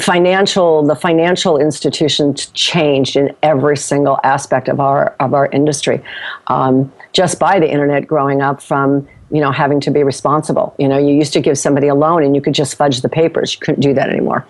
financial 0.00 0.84
the 0.84 0.96
financial 0.96 1.58
institutions 1.58 2.46
changed 2.54 3.14
in 3.14 3.34
every 3.42 3.76
single 3.76 4.18
aspect 4.24 4.68
of 4.68 4.80
our 4.80 5.14
of 5.20 5.32
our 5.32 5.46
industry, 5.46 6.02
um, 6.48 6.92
just 7.12 7.38
by 7.38 7.60
the 7.60 7.70
internet 7.70 8.06
growing 8.06 8.42
up 8.42 8.60
from 8.60 9.06
you 9.30 9.40
know 9.40 9.52
having 9.52 9.80
to 9.80 9.92
be 9.92 10.02
responsible. 10.02 10.74
You 10.78 10.88
know, 10.88 10.98
you 10.98 11.14
used 11.14 11.32
to 11.34 11.40
give 11.40 11.56
somebody 11.56 11.86
a 11.86 11.94
loan 11.94 12.24
and 12.24 12.34
you 12.34 12.42
could 12.42 12.54
just 12.54 12.74
fudge 12.74 13.00
the 13.00 13.08
papers. 13.08 13.54
You 13.54 13.60
couldn't 13.60 13.80
do 13.80 13.94
that 13.94 14.10
anymore. 14.10 14.44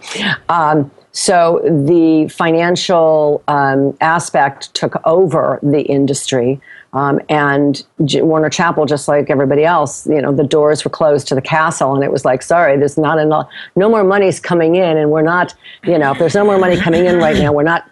Um, 0.49 0.91
so 1.13 1.61
the 1.65 2.29
financial 2.29 3.43
um, 3.49 3.97
aspect 4.01 4.73
took 4.75 5.01
over 5.05 5.59
the 5.63 5.83
industry. 5.83 6.61
Um, 6.95 7.21
and 7.29 7.85
Warner 7.99 8.49
Chappell, 8.49 8.87
just 8.87 9.09
like 9.09 9.29
everybody 9.29 9.65
else, 9.65 10.07
you 10.07 10.23
know, 10.23 10.33
the 10.33 10.45
doors 10.45 10.85
were 10.85 10.91
closed 10.91 11.29
to 11.29 11.35
the 11.35 11.43
castle, 11.43 11.95
and 11.95 12.03
it 12.03 12.11
was 12.11 12.25
like, 12.25 12.43
sorry, 12.43 12.79
there's 12.79 12.97
not 12.97 13.19
enough, 13.19 13.49
no 13.77 13.91
more 13.91 14.05
money's 14.05 14.41
coming 14.41 14.75
in, 14.75 14.97
and 14.97 15.11
we're 15.11 15.23
not, 15.23 15.55
you 15.85 15.99
know, 15.99 16.13
if 16.13 16.19
there's 16.19 16.35
no 16.35 16.45
more 16.45 16.59
money 16.59 16.77
coming 16.77 17.05
in 17.05 17.19
right 17.19 17.37
now, 17.37 17.53
we're 17.53 17.63
not, 17.63 17.91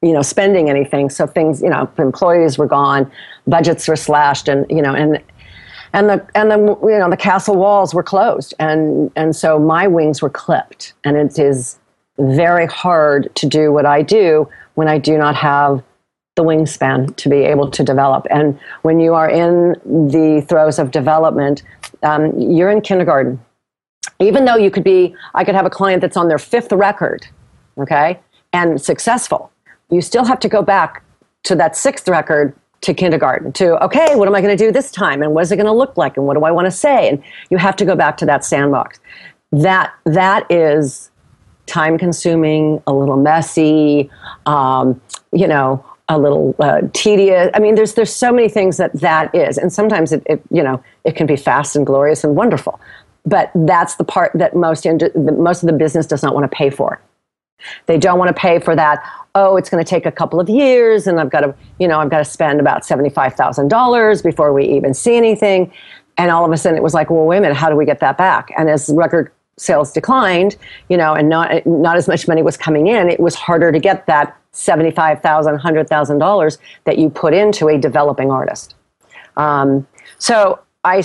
you 0.00 0.12
know, 0.12 0.22
spending 0.22 0.68
anything. 0.68 1.08
So 1.08 1.26
things, 1.26 1.62
you 1.62 1.70
know, 1.70 1.88
employees 1.98 2.58
were 2.58 2.66
gone, 2.66 3.10
budgets 3.46 3.86
were 3.86 3.96
slashed, 3.96 4.48
and 4.48 4.66
you 4.68 4.82
know, 4.82 4.94
and 4.94 5.22
and 5.92 6.08
the 6.08 6.26
and 6.34 6.50
the 6.50 6.56
you 6.56 6.98
know 6.98 7.08
the 7.08 7.16
castle 7.16 7.56
walls 7.56 7.94
were 7.94 8.02
closed, 8.02 8.54
and 8.58 9.12
and 9.14 9.36
so 9.36 9.58
my 9.58 9.86
wings 9.86 10.20
were 10.20 10.30
clipped, 10.30 10.94
and 11.04 11.16
it 11.16 11.38
is 11.38 11.78
very 12.18 12.66
hard 12.66 13.32
to 13.36 13.46
do 13.46 13.72
what 13.72 13.86
I 13.86 14.02
do 14.02 14.48
when 14.74 14.88
I 14.88 14.98
do 14.98 15.16
not 15.16 15.36
have 15.36 15.82
the 16.34 16.42
wingspan 16.42 17.14
to 17.16 17.28
be 17.28 17.38
able 17.38 17.70
to 17.70 17.84
develop. 17.84 18.26
And 18.30 18.58
when 18.82 19.00
you 19.00 19.14
are 19.14 19.28
in 19.28 19.72
the 19.84 20.44
throes 20.48 20.78
of 20.78 20.90
development, 20.90 21.62
um, 22.02 22.38
you're 22.38 22.70
in 22.70 22.80
kindergarten. 22.80 23.38
Even 24.18 24.44
though 24.44 24.56
you 24.56 24.70
could 24.70 24.84
be, 24.84 25.14
I 25.34 25.44
could 25.44 25.54
have 25.54 25.66
a 25.66 25.70
client 25.70 26.00
that's 26.00 26.16
on 26.16 26.28
their 26.28 26.38
fifth 26.38 26.72
record, 26.72 27.26
okay, 27.76 28.18
and 28.52 28.80
successful, 28.80 29.52
you 29.90 30.00
still 30.00 30.24
have 30.24 30.40
to 30.40 30.48
go 30.48 30.62
back 30.62 31.02
to 31.44 31.54
that 31.56 31.76
sixth 31.76 32.08
record 32.08 32.54
to 32.80 32.92
kindergarten 32.92 33.52
to 33.52 33.82
okay 33.82 34.16
what 34.16 34.26
am 34.26 34.34
i 34.34 34.40
going 34.40 34.56
to 34.56 34.64
do 34.64 34.72
this 34.72 34.90
time 34.90 35.22
and 35.22 35.32
what 35.32 35.42
is 35.42 35.52
it 35.52 35.56
going 35.56 35.66
to 35.66 35.72
look 35.72 35.96
like 35.96 36.16
and 36.16 36.26
what 36.26 36.34
do 36.36 36.44
i 36.44 36.50
want 36.50 36.64
to 36.64 36.70
say 36.70 37.08
and 37.08 37.22
you 37.48 37.56
have 37.56 37.76
to 37.76 37.84
go 37.84 37.94
back 37.94 38.16
to 38.16 38.26
that 38.26 38.44
sandbox 38.44 38.98
that 39.52 39.94
that 40.04 40.44
is 40.50 41.08
time 41.66 41.96
consuming 41.96 42.82
a 42.88 42.92
little 42.92 43.16
messy 43.16 44.10
um, 44.46 45.00
you 45.32 45.46
know 45.46 45.84
a 46.12 46.18
little 46.18 46.54
uh, 46.58 46.82
tedious. 46.92 47.50
I 47.54 47.58
mean, 47.58 47.74
there's 47.74 47.94
there's 47.94 48.14
so 48.14 48.32
many 48.32 48.48
things 48.48 48.76
that 48.76 48.92
that 48.94 49.34
is, 49.34 49.58
and 49.58 49.72
sometimes 49.72 50.12
it, 50.12 50.22
it, 50.26 50.42
you 50.50 50.62
know 50.62 50.82
it 51.04 51.16
can 51.16 51.26
be 51.26 51.36
fast 51.36 51.74
and 51.76 51.86
glorious 51.86 52.22
and 52.24 52.36
wonderful, 52.36 52.80
but 53.24 53.50
that's 53.54 53.96
the 53.96 54.04
part 54.04 54.32
that 54.34 54.54
most 54.54 54.86
in, 54.86 54.98
most 55.14 55.62
of 55.62 55.66
the 55.66 55.72
business 55.72 56.06
does 56.06 56.22
not 56.22 56.34
want 56.34 56.50
to 56.50 56.54
pay 56.54 56.70
for. 56.70 57.00
They 57.86 57.96
don't 57.96 58.18
want 58.18 58.28
to 58.28 58.40
pay 58.40 58.58
for 58.58 58.74
that. 58.76 59.02
Oh, 59.34 59.56
it's 59.56 59.70
going 59.70 59.82
to 59.82 59.88
take 59.88 60.04
a 60.04 60.12
couple 60.12 60.40
of 60.40 60.48
years, 60.48 61.06
and 61.06 61.18
I've 61.18 61.30
got 61.30 61.40
to 61.40 61.54
you 61.78 61.88
know 61.88 61.98
I've 61.98 62.10
got 62.10 62.18
to 62.18 62.24
spend 62.24 62.60
about 62.60 62.84
seventy 62.84 63.10
five 63.10 63.34
thousand 63.34 63.68
dollars 63.68 64.22
before 64.22 64.52
we 64.52 64.64
even 64.64 64.94
see 64.94 65.16
anything. 65.16 65.72
And 66.18 66.30
all 66.30 66.44
of 66.44 66.52
a 66.52 66.58
sudden, 66.58 66.76
it 66.76 66.82
was 66.82 66.92
like, 66.92 67.08
well, 67.08 67.24
wait 67.24 67.38
a 67.38 67.40
minute, 67.40 67.56
how 67.56 67.70
do 67.70 67.76
we 67.76 67.86
get 67.86 68.00
that 68.00 68.18
back? 68.18 68.52
And 68.58 68.68
as 68.68 68.90
record 68.90 69.32
sales 69.56 69.92
declined, 69.92 70.56
you 70.88 70.96
know, 70.96 71.14
and 71.14 71.28
not 71.28 71.64
not 71.66 71.96
as 71.96 72.08
much 72.08 72.26
money 72.26 72.42
was 72.42 72.56
coming 72.56 72.86
in, 72.86 73.08
it 73.08 73.20
was 73.20 73.34
harder 73.34 73.70
to 73.72 73.78
get 73.78 74.06
that 74.06 74.36
$75,000, 74.52 75.22
$100,000 75.22 76.58
that 76.84 76.98
you 76.98 77.08
put 77.08 77.32
into 77.32 77.68
a 77.68 77.78
developing 77.78 78.30
artist. 78.30 78.74
Um, 79.36 79.86
so 80.18 80.60
I, 80.84 81.02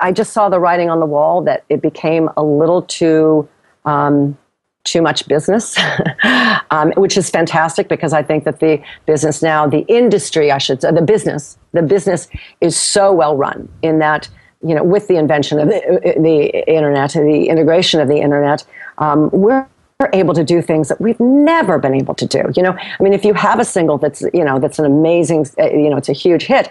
I 0.00 0.12
just 0.12 0.32
saw 0.32 0.48
the 0.48 0.58
writing 0.58 0.90
on 0.90 0.98
the 0.98 1.06
wall 1.06 1.42
that 1.42 1.64
it 1.68 1.80
became 1.80 2.28
a 2.36 2.42
little 2.42 2.82
too 2.82 3.48
um, 3.84 4.36
too 4.84 5.02
much 5.02 5.28
business, 5.28 5.76
um, 6.70 6.92
which 6.96 7.16
is 7.16 7.28
fantastic 7.28 7.88
because 7.88 8.12
I 8.12 8.22
think 8.22 8.44
that 8.44 8.60
the 8.60 8.82
business 9.06 9.42
now, 9.42 9.66
the 9.66 9.80
industry, 9.80 10.50
I 10.50 10.58
should 10.58 10.80
say, 10.80 10.90
the 10.90 11.02
business, 11.02 11.58
the 11.72 11.82
business 11.82 12.28
is 12.60 12.76
so 12.76 13.12
well 13.12 13.36
run 13.36 13.68
in 13.82 13.98
that 13.98 14.28
you 14.62 14.74
know 14.74 14.82
with 14.82 15.08
the 15.08 15.16
invention 15.16 15.58
of 15.58 15.68
the, 15.68 16.14
the 16.18 16.68
internet, 16.68 17.12
the 17.12 17.48
integration 17.48 18.00
of 18.00 18.08
the 18.08 18.16
internet, 18.16 18.64
um, 18.98 19.30
we're 19.30 19.66
able 20.12 20.34
to 20.34 20.44
do 20.44 20.62
things 20.62 20.88
that 20.88 21.00
we've 21.00 21.18
never 21.18 21.78
been 21.78 21.94
able 21.94 22.14
to 22.14 22.26
do. 22.26 22.42
You 22.54 22.62
know, 22.62 22.72
I 22.72 23.02
mean, 23.02 23.12
if 23.12 23.24
you 23.24 23.34
have 23.34 23.58
a 23.58 23.64
single 23.64 23.98
that's 23.98 24.22
you 24.32 24.44
know 24.44 24.58
that's 24.58 24.78
an 24.78 24.84
amazing, 24.84 25.46
uh, 25.58 25.70
you 25.70 25.90
know, 25.90 25.96
it's 25.96 26.08
a 26.08 26.12
huge 26.12 26.44
hit, 26.44 26.70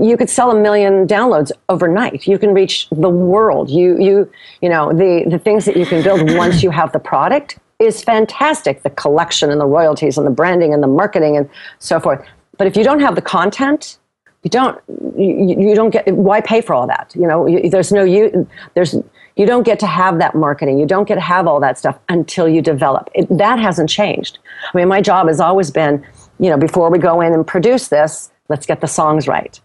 you 0.00 0.16
could 0.16 0.30
sell 0.30 0.50
a 0.50 0.60
million 0.60 1.06
downloads 1.06 1.52
overnight. 1.68 2.26
You 2.26 2.38
can 2.38 2.54
reach 2.54 2.88
the 2.90 3.10
world. 3.10 3.70
You 3.70 3.98
you 3.98 4.30
you 4.60 4.68
know 4.68 4.92
the 4.92 5.24
the 5.28 5.38
things 5.38 5.64
that 5.64 5.76
you 5.76 5.86
can 5.86 6.02
build 6.02 6.30
once 6.36 6.62
you 6.62 6.70
have 6.70 6.92
the 6.92 6.98
product 6.98 7.58
is 7.78 8.02
fantastic. 8.02 8.82
The 8.82 8.90
collection 8.90 9.50
and 9.50 9.60
the 9.60 9.66
royalties 9.66 10.16
and 10.16 10.26
the 10.26 10.30
branding 10.30 10.72
and 10.72 10.82
the 10.82 10.86
marketing 10.88 11.36
and 11.36 11.48
so 11.78 11.98
forth. 11.98 12.24
But 12.58 12.66
if 12.66 12.76
you 12.76 12.84
don't 12.84 13.00
have 13.00 13.16
the 13.16 13.22
content, 13.22 13.98
you 14.42 14.50
don't 14.50 14.80
you, 15.16 15.68
you 15.68 15.74
don't 15.74 15.90
get 15.90 16.06
why 16.14 16.40
pay 16.40 16.60
for 16.60 16.74
all 16.74 16.86
that 16.86 17.12
you 17.14 17.26
know 17.26 17.46
you, 17.46 17.70
there's 17.70 17.92
no 17.92 18.02
you 18.02 18.48
there's 18.74 18.96
you 19.36 19.46
don't 19.46 19.62
get 19.62 19.78
to 19.80 19.86
have 19.86 20.18
that 20.18 20.34
marketing. 20.34 20.78
You 20.78 20.86
don't 20.86 21.08
get 21.08 21.14
to 21.14 21.20
have 21.20 21.46
all 21.46 21.60
that 21.60 21.78
stuff 21.78 21.98
until 22.08 22.48
you 22.48 22.60
develop. 22.60 23.08
It, 23.14 23.26
that 23.30 23.58
hasn't 23.58 23.88
changed. 23.88 24.38
I 24.72 24.76
mean, 24.76 24.88
my 24.88 25.00
job 25.00 25.28
has 25.28 25.40
always 25.40 25.70
been, 25.70 26.04
you 26.38 26.50
know, 26.50 26.58
before 26.58 26.90
we 26.90 26.98
go 26.98 27.20
in 27.20 27.32
and 27.32 27.46
produce 27.46 27.88
this, 27.88 28.30
let's 28.48 28.66
get 28.66 28.80
the 28.80 28.86
songs 28.86 29.26
right. 29.26 29.58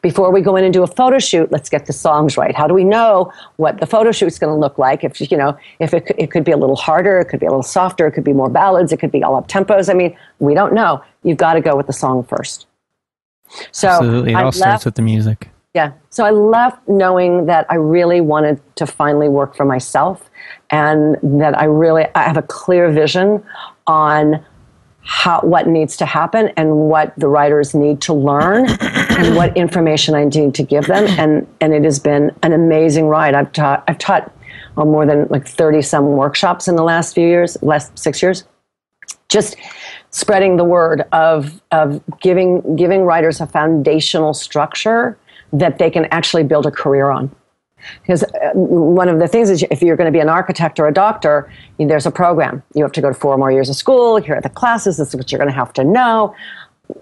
Before 0.00 0.32
we 0.32 0.40
go 0.40 0.56
in 0.56 0.64
and 0.64 0.72
do 0.72 0.82
a 0.82 0.86
photo 0.86 1.18
shoot, 1.18 1.52
let's 1.52 1.68
get 1.68 1.84
the 1.84 1.92
songs 1.92 2.38
right. 2.38 2.54
How 2.54 2.66
do 2.66 2.72
we 2.72 2.84
know 2.84 3.30
what 3.56 3.80
the 3.80 3.86
photo 3.86 4.12
shoot's 4.12 4.38
going 4.38 4.52
to 4.52 4.58
look 4.58 4.78
like? 4.78 5.04
If 5.04 5.20
you 5.20 5.36
know, 5.36 5.58
if 5.78 5.92
it, 5.92 6.10
it 6.16 6.30
could 6.30 6.42
be 6.42 6.52
a 6.52 6.56
little 6.56 6.76
harder, 6.76 7.20
it 7.20 7.26
could 7.26 7.40
be 7.40 7.44
a 7.46 7.50
little 7.50 7.62
softer, 7.62 8.06
it 8.06 8.12
could 8.12 8.24
be 8.24 8.32
more 8.32 8.48
ballads, 8.48 8.92
it 8.92 8.96
could 8.98 9.12
be 9.12 9.22
all 9.22 9.36
up 9.36 9.46
tempos. 9.46 9.90
I 9.90 9.94
mean, 9.94 10.16
we 10.38 10.54
don't 10.54 10.72
know. 10.72 11.04
You've 11.22 11.36
got 11.36 11.54
to 11.54 11.60
go 11.60 11.76
with 11.76 11.86
the 11.86 11.92
song 11.92 12.24
first. 12.24 12.66
So 13.72 13.88
Absolutely. 13.88 14.32
it 14.32 14.36
all 14.36 14.44
left, 14.44 14.56
starts 14.56 14.84
with 14.84 14.94
the 14.94 15.02
music. 15.02 15.48
Yeah. 15.74 15.92
So 16.10 16.24
I 16.24 16.30
left 16.30 16.88
knowing 16.88 17.46
that 17.46 17.66
I 17.68 17.74
really 17.74 18.20
wanted 18.20 18.60
to 18.76 18.86
finally 18.86 19.28
work 19.28 19.56
for 19.56 19.64
myself 19.64 20.30
and 20.70 21.16
that 21.40 21.58
I 21.58 21.64
really 21.64 22.06
I 22.14 22.22
have 22.22 22.36
a 22.36 22.42
clear 22.42 22.90
vision 22.90 23.42
on 23.86 24.44
how 25.00 25.40
what 25.40 25.66
needs 25.66 25.96
to 25.98 26.06
happen 26.06 26.50
and 26.56 26.88
what 26.88 27.12
the 27.18 27.28
writers 27.28 27.74
need 27.74 28.00
to 28.02 28.14
learn 28.14 28.66
and 28.80 29.36
what 29.36 29.54
information 29.56 30.14
I 30.14 30.24
need 30.24 30.54
to 30.54 30.62
give 30.62 30.86
them 30.86 31.06
and 31.18 31.46
and 31.60 31.74
it 31.74 31.84
has 31.84 31.98
been 31.98 32.30
an 32.42 32.52
amazing 32.52 33.06
ride. 33.06 33.34
I've 33.34 33.52
taught 33.52 33.84
I've 33.88 33.98
taught 33.98 34.32
well, 34.76 34.86
more 34.86 35.06
than 35.06 35.26
like 35.28 35.46
30 35.46 35.82
some 35.82 36.06
workshops 36.12 36.66
in 36.66 36.76
the 36.76 36.82
last 36.82 37.14
few 37.14 37.26
years, 37.26 37.56
last 37.62 37.96
6 37.96 38.22
years. 38.22 38.44
Just 39.34 39.56
spreading 40.10 40.56
the 40.56 40.64
word 40.64 41.02
of 41.10 41.60
of 41.72 42.00
giving 42.20 42.76
giving 42.76 43.02
writers 43.02 43.40
a 43.40 43.46
foundational 43.48 44.32
structure 44.32 45.18
that 45.52 45.78
they 45.78 45.90
can 45.90 46.04
actually 46.18 46.44
build 46.44 46.66
a 46.66 46.70
career 46.70 47.10
on. 47.10 47.34
Because 48.00 48.22
uh, 48.22 48.52
one 48.54 49.08
of 49.08 49.18
the 49.18 49.26
things 49.26 49.50
is 49.50 49.64
if 49.72 49.82
you're 49.82 49.96
going 49.96 50.06
to 50.12 50.16
be 50.18 50.20
an 50.20 50.28
architect 50.28 50.78
or 50.78 50.86
a 50.86 50.92
doctor, 50.92 51.50
there's 51.78 52.06
a 52.06 52.12
program. 52.12 52.62
You 52.74 52.84
have 52.84 52.92
to 52.92 53.00
go 53.00 53.08
to 53.08 53.14
four 53.14 53.36
more 53.36 53.50
years 53.50 53.68
of 53.68 53.76
school. 53.76 54.16
Here 54.16 54.36
are 54.36 54.40
the 54.40 54.48
classes. 54.48 54.98
This 54.98 55.08
is 55.08 55.16
what 55.16 55.32
you're 55.32 55.40
going 55.40 55.50
to 55.50 55.60
have 55.64 55.72
to 55.74 55.84
know. 55.84 56.34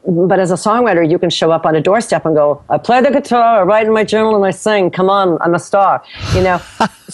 But 0.07 0.39
as 0.41 0.51
a 0.51 0.55
songwriter, 0.55 1.09
you 1.09 1.19
can 1.19 1.31
show 1.31 1.51
up 1.51 1.67
on 1.67 1.75
a 1.75 1.81
doorstep 1.81 2.25
and 2.25 2.35
go, 2.35 2.65
I 2.71 2.79
play 2.79 3.01
the 3.03 3.11
guitar, 3.11 3.61
I 3.61 3.63
write 3.63 3.87
in 3.87 3.93
my 3.93 4.05
journal, 4.05 4.37
and 4.37 4.45
I 4.45 4.53
sing. 4.53 4.91
Come 4.91 5.11
on, 5.11 5.39
I'm 5.41 5.55
a 5.55 5.59
star. 5.59 6.03
You 6.35 6.43
know? 6.43 6.61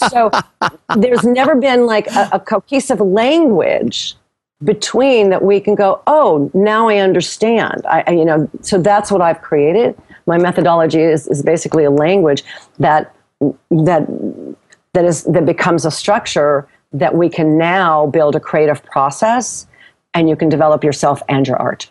so 0.09 0.29
there's 0.97 1.23
never 1.23 1.55
been 1.55 1.85
like 1.85 2.07
a, 2.07 2.29
a 2.33 2.39
cohesive 2.39 3.01
language 3.01 4.15
between 4.63 5.29
that 5.29 5.41
we 5.41 5.59
can 5.59 5.75
go, 5.75 6.01
oh, 6.07 6.51
now 6.53 6.89
I 6.89 6.97
understand. 6.97 7.85
I, 7.89 8.11
you 8.11 8.25
know, 8.25 8.49
so 8.61 8.77
that's 8.81 9.11
what 9.11 9.21
I've 9.21 9.41
created. 9.41 9.97
My 10.25 10.37
methodology 10.37 11.01
is, 11.01 11.27
is 11.27 11.41
basically 11.41 11.85
a 11.85 11.91
language 11.91 12.43
that 12.79 13.15
that 13.71 14.07
that 14.93 15.05
is 15.05 15.23
that 15.23 15.45
becomes 15.45 15.85
a 15.85 15.91
structure 15.91 16.67
that 16.91 17.15
we 17.15 17.29
can 17.29 17.57
now 17.57 18.07
build 18.07 18.35
a 18.35 18.39
creative 18.39 18.83
process 18.83 19.65
and 20.13 20.27
you 20.27 20.35
can 20.35 20.49
develop 20.49 20.83
yourself 20.83 21.21
and 21.29 21.47
your 21.47 21.57
art. 21.57 21.89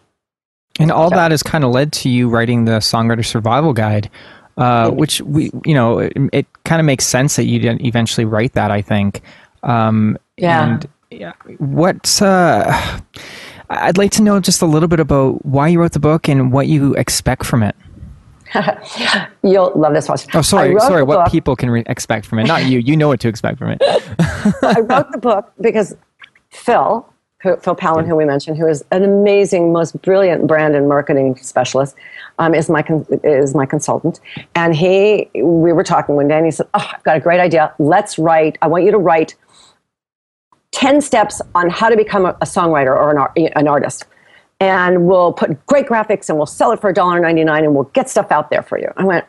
And 0.79 0.93
all 0.93 1.09
so. 1.09 1.17
that 1.17 1.31
has 1.31 1.43
kind 1.43 1.65
of 1.65 1.71
led 1.71 1.93
to 1.95 2.09
you 2.09 2.29
writing 2.29 2.65
the 2.67 2.79
songwriter 2.79 3.25
survival 3.25 3.73
guide 3.73 4.11
uh, 4.59 4.91
which 4.91 5.21
we 5.21 5.51
you 5.65 5.73
know 5.73 6.01
it, 6.01 6.13
it 6.33 6.47
kind 6.65 6.81
of 6.81 6.85
makes 6.85 7.07
sense 7.07 7.37
that 7.37 7.45
you 7.45 7.59
didn't 7.61 7.85
eventually 7.85 8.25
write 8.25 8.53
that 8.55 8.71
i 8.71 8.83
think. 8.83 9.23
Um, 9.63 10.19
yeah. 10.37 10.65
and 10.65 10.89
yeah 11.11 11.33
what's 11.59 12.21
uh 12.21 13.01
i'd 13.71 13.99
like 13.99 14.11
to 14.11 14.23
know 14.23 14.41
just 14.41 14.63
a 14.63 14.67
little 14.67 14.89
bit 14.89 15.01
about 15.01 15.45
why 15.45 15.69
you 15.69 15.81
wrote 15.81 15.93
the 15.93 15.99
book 15.99 16.29
and 16.29 16.53
what 16.53 16.67
you 16.69 16.95
expect 16.95 17.45
from 17.45 17.63
it 17.63 17.75
You'll 19.43 19.73
love 19.75 19.95
this 19.95 20.09
one. 20.09 20.19
Oh, 20.35 20.43
sorry, 20.43 20.79
sorry. 20.81 21.03
What 21.03 21.25
book. 21.25 21.33
people 21.33 21.57
can 21.57 21.71
re- 21.71 21.83
expect 21.87 22.27
from 22.27 22.39
it? 22.39 22.47
Not 22.47 22.67
you. 22.67 22.79
You 22.79 22.97
know 22.97 23.09
what 23.09 23.21
to 23.21 23.29
expect 23.29 23.59
from 23.59 23.71
it. 23.71 23.79
I 23.83 24.81
wrote 24.81 25.11
the 25.13 25.19
book 25.21 25.53
because 25.61 25.95
Phil, 26.51 27.07
who, 27.43 27.57
Phil 27.59 27.75
Pallen, 27.75 28.07
who 28.07 28.17
we 28.17 28.25
mentioned, 28.25 28.57
who 28.57 28.67
is 28.67 28.83
an 28.91 29.05
amazing, 29.05 29.73
most 29.73 30.01
brilliant 30.03 30.47
brand 30.47 30.75
and 30.75 30.89
marketing 30.89 31.37
specialist, 31.37 31.95
um, 32.39 32.55
is 32.55 32.69
my 32.71 32.83
con- 32.83 33.07
is 33.23 33.55
my 33.55 33.67
consultant. 33.67 34.21
And 34.55 34.75
he, 34.75 35.29
we 35.35 35.73
were 35.73 35.85
talking 35.85 36.17
one 36.17 36.29
day, 36.29 36.37
and 36.37 36.47
he 36.47 36.51
said, 36.51 36.69
"Oh, 36.75 36.91
I've 36.95 37.03
got 37.03 37.17
a 37.17 37.21
great 37.21 37.41
idea. 37.41 37.73
Let's 37.79 38.19
write. 38.19 38.57
I 38.63 38.67
want 38.67 38.85
you 38.85 38.91
to 38.93 38.99
write 38.99 39.35
ten 40.73 41.01
steps 41.01 41.41
on 41.55 41.71
how 41.71 41.89
to 41.89 41.97
become 41.97 42.27
a, 42.27 42.31
a 42.41 42.47
songwriter 42.47 42.97
or 42.97 43.31
an, 43.37 43.49
an 43.57 43.69
artist." 43.69 44.05
And 44.61 45.07
we'll 45.07 45.33
put 45.33 45.65
great 45.67 45.87
graphics 45.87 46.29
and 46.29 46.37
we'll 46.37 46.47
sell 46.47 46.73
it 46.73 46.81
for 46.81 46.93
$1.99 46.93 47.59
and 47.59 47.75
we'll 47.75 47.85
get 47.85 48.11
stuff 48.11 48.33
out 48.33 48.51
there 48.51 48.63
for 48.63 48.77
you. 48.77 48.91
I 48.97 49.05
went, 49.05 49.25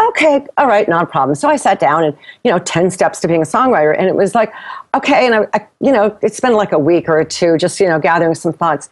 okay, 0.00 0.46
all 0.56 0.66
right, 0.66 0.88
not 0.88 1.04
a 1.04 1.06
problem. 1.06 1.34
So 1.34 1.48
I 1.48 1.56
sat 1.56 1.80
down 1.80 2.04
and, 2.04 2.16
you 2.44 2.50
know, 2.50 2.58
10 2.58 2.90
steps 2.90 3.20
to 3.20 3.28
being 3.28 3.42
a 3.42 3.46
songwriter. 3.46 3.94
And 3.96 4.06
it 4.06 4.14
was 4.14 4.34
like, 4.34 4.52
okay. 4.94 5.26
And 5.26 5.34
I, 5.34 5.46
I 5.54 5.66
you 5.80 5.92
know, 5.92 6.16
it's 6.22 6.40
been 6.40 6.54
like 6.54 6.72
a 6.72 6.78
week 6.78 7.08
or 7.08 7.22
two 7.24 7.58
just, 7.58 7.80
you 7.80 7.88
know, 7.88 7.98
gathering 7.98 8.34
some 8.34 8.52
thoughts. 8.52 8.88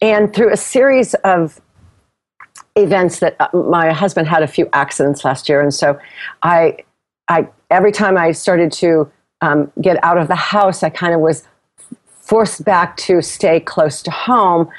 And 0.00 0.34
through 0.34 0.52
a 0.52 0.56
series 0.56 1.14
of 1.24 1.60
events 2.76 3.20
that 3.20 3.36
uh, 3.40 3.48
my 3.56 3.92
husband 3.92 4.28
had 4.28 4.42
a 4.42 4.46
few 4.46 4.68
accidents 4.72 5.24
last 5.24 5.48
year. 5.48 5.60
And 5.60 5.72
so 5.72 5.98
I, 6.42 6.78
I, 7.28 7.48
every 7.70 7.92
time 7.92 8.16
I 8.16 8.32
started 8.32 8.72
to 8.72 9.10
um, 9.40 9.72
get 9.80 10.02
out 10.04 10.18
of 10.18 10.28
the 10.28 10.36
house, 10.36 10.82
I 10.82 10.90
kind 10.90 11.14
of 11.14 11.20
was 11.20 11.44
forced 12.20 12.64
back 12.64 12.96
to 12.98 13.22
stay 13.22 13.60
close 13.60 14.02
to 14.02 14.10
home 14.10 14.70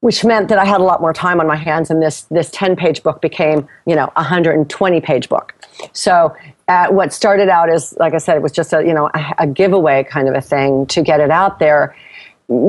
which 0.00 0.24
meant 0.24 0.48
that 0.48 0.58
I 0.58 0.64
had 0.64 0.80
a 0.80 0.84
lot 0.84 1.00
more 1.00 1.12
time 1.12 1.40
on 1.40 1.46
my 1.46 1.56
hands, 1.56 1.90
and 1.90 2.02
this 2.02 2.22
this 2.30 2.50
ten 2.50 2.74
page 2.74 3.02
book 3.02 3.20
became 3.20 3.68
you 3.86 3.94
know 3.94 4.10
a 4.16 4.22
hundred 4.22 4.56
and 4.56 4.68
twenty 4.68 5.00
page 5.00 5.28
book. 5.28 5.54
So 5.92 6.34
uh, 6.68 6.88
what 6.88 7.12
started 7.12 7.48
out 7.48 7.70
as 7.70 7.94
like 7.98 8.14
I 8.14 8.18
said, 8.18 8.36
it 8.36 8.42
was 8.42 8.52
just 8.52 8.72
a 8.72 8.84
you 8.84 8.94
know 8.94 9.10
a, 9.14 9.34
a, 9.40 9.46
giveaway 9.46 10.04
kind 10.04 10.28
of 10.28 10.34
a 10.34 10.40
thing 10.40 10.86
to 10.86 11.02
get 11.02 11.20
it 11.20 11.30
out 11.30 11.58
there 11.58 11.94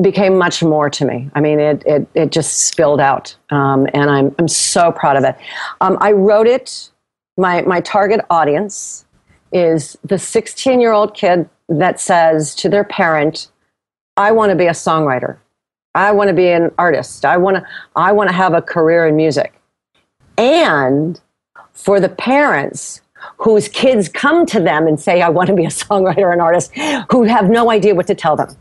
became 0.01 0.37
much 0.37 0.61
more 0.61 0.89
to 0.89 1.05
me. 1.05 1.29
I 1.33 1.41
mean, 1.41 1.59
it 1.59 1.83
it 1.85 2.07
it 2.13 2.31
just 2.31 2.67
spilled 2.67 2.99
out, 2.99 3.35
um, 3.49 3.87
and 3.93 4.09
I'm 4.09 4.35
I'm 4.37 4.49
so 4.49 4.91
proud 4.91 5.15
of 5.15 5.23
it. 5.23 5.35
Um, 5.79 5.97
I 6.01 6.11
wrote 6.11 6.47
it. 6.47 6.89
My 7.37 7.61
my 7.61 7.79
target 7.79 8.25
audience 8.29 9.05
is 9.51 9.97
the 10.03 10.17
16 10.17 10.79
year 10.79 10.91
old 10.91 11.13
kid 11.13 11.49
that 11.67 11.99
says 11.99 12.55
to 12.55 12.69
their 12.69 12.83
parent, 12.83 13.47
"I 14.17 14.31
want 14.31 14.49
to 14.49 14.55
be 14.55 14.67
a 14.67 14.71
songwriter." 14.71 15.37
I 15.93 16.11
want 16.11 16.29
to 16.29 16.33
be 16.33 16.47
an 16.47 16.71
artist. 16.77 17.25
I 17.25 17.37
want 17.37 17.57
to 17.57 17.65
I 17.95 18.11
want 18.11 18.29
to 18.29 18.35
have 18.35 18.53
a 18.53 18.61
career 18.61 19.07
in 19.07 19.15
music. 19.15 19.53
And 20.37 21.19
for 21.73 21.99
the 21.99 22.09
parents 22.09 23.01
whose 23.37 23.67
kids 23.67 24.07
come 24.09 24.45
to 24.47 24.59
them 24.59 24.87
and 24.87 24.99
say 24.99 25.21
I 25.21 25.29
want 25.29 25.47
to 25.47 25.55
be 25.55 25.65
a 25.65 25.69
songwriter 25.83 26.33
an 26.33 26.41
artist 26.41 26.71
who 27.11 27.23
have 27.23 27.49
no 27.49 27.71
idea 27.71 27.93
what 27.93 28.07
to 28.07 28.15
tell 28.15 28.35
them. 28.35 28.55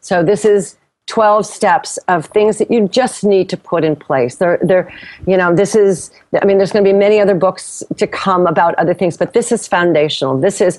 So 0.00 0.22
this 0.22 0.44
is 0.44 0.76
12 1.08 1.46
steps 1.46 1.98
of 2.08 2.26
things 2.26 2.58
that 2.58 2.70
you 2.70 2.86
just 2.86 3.24
need 3.24 3.48
to 3.48 3.56
put 3.56 3.82
in 3.82 3.96
place. 3.96 4.36
There, 4.36 4.58
there, 4.62 4.92
you 5.26 5.36
know, 5.36 5.54
this 5.54 5.74
is, 5.74 6.10
I 6.40 6.44
mean, 6.44 6.58
there's 6.58 6.70
going 6.70 6.84
to 6.84 6.90
be 6.90 6.96
many 6.96 7.18
other 7.18 7.34
books 7.34 7.82
to 7.96 8.06
come 8.06 8.46
about 8.46 8.74
other 8.76 8.94
things, 8.94 9.16
but 9.16 9.32
this 9.32 9.50
is 9.50 9.66
foundational. 9.66 10.38
This 10.38 10.60
is, 10.60 10.78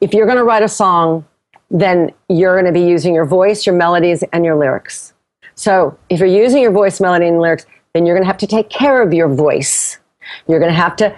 if 0.00 0.14
you're 0.14 0.26
going 0.26 0.38
to 0.38 0.44
write 0.44 0.62
a 0.62 0.68
song, 0.68 1.24
then 1.70 2.12
you're 2.28 2.54
going 2.54 2.72
to 2.72 2.78
be 2.78 2.86
using 2.86 3.14
your 3.14 3.24
voice, 3.24 3.66
your 3.66 3.74
melodies, 3.74 4.22
and 4.32 4.44
your 4.44 4.54
lyrics. 4.54 5.14
So 5.54 5.98
if 6.10 6.20
you're 6.20 6.28
using 6.28 6.62
your 6.62 6.72
voice, 6.72 7.00
melody, 7.00 7.26
and 7.26 7.40
lyrics, 7.40 7.64
then 7.94 8.04
you're 8.06 8.14
going 8.14 8.24
to 8.24 8.28
have 8.28 8.38
to 8.38 8.46
take 8.46 8.68
care 8.68 9.02
of 9.02 9.14
your 9.14 9.28
voice. 9.28 9.98
You're 10.46 10.60
going 10.60 10.72
to 10.72 10.78
have 10.78 10.96
to 10.96 11.16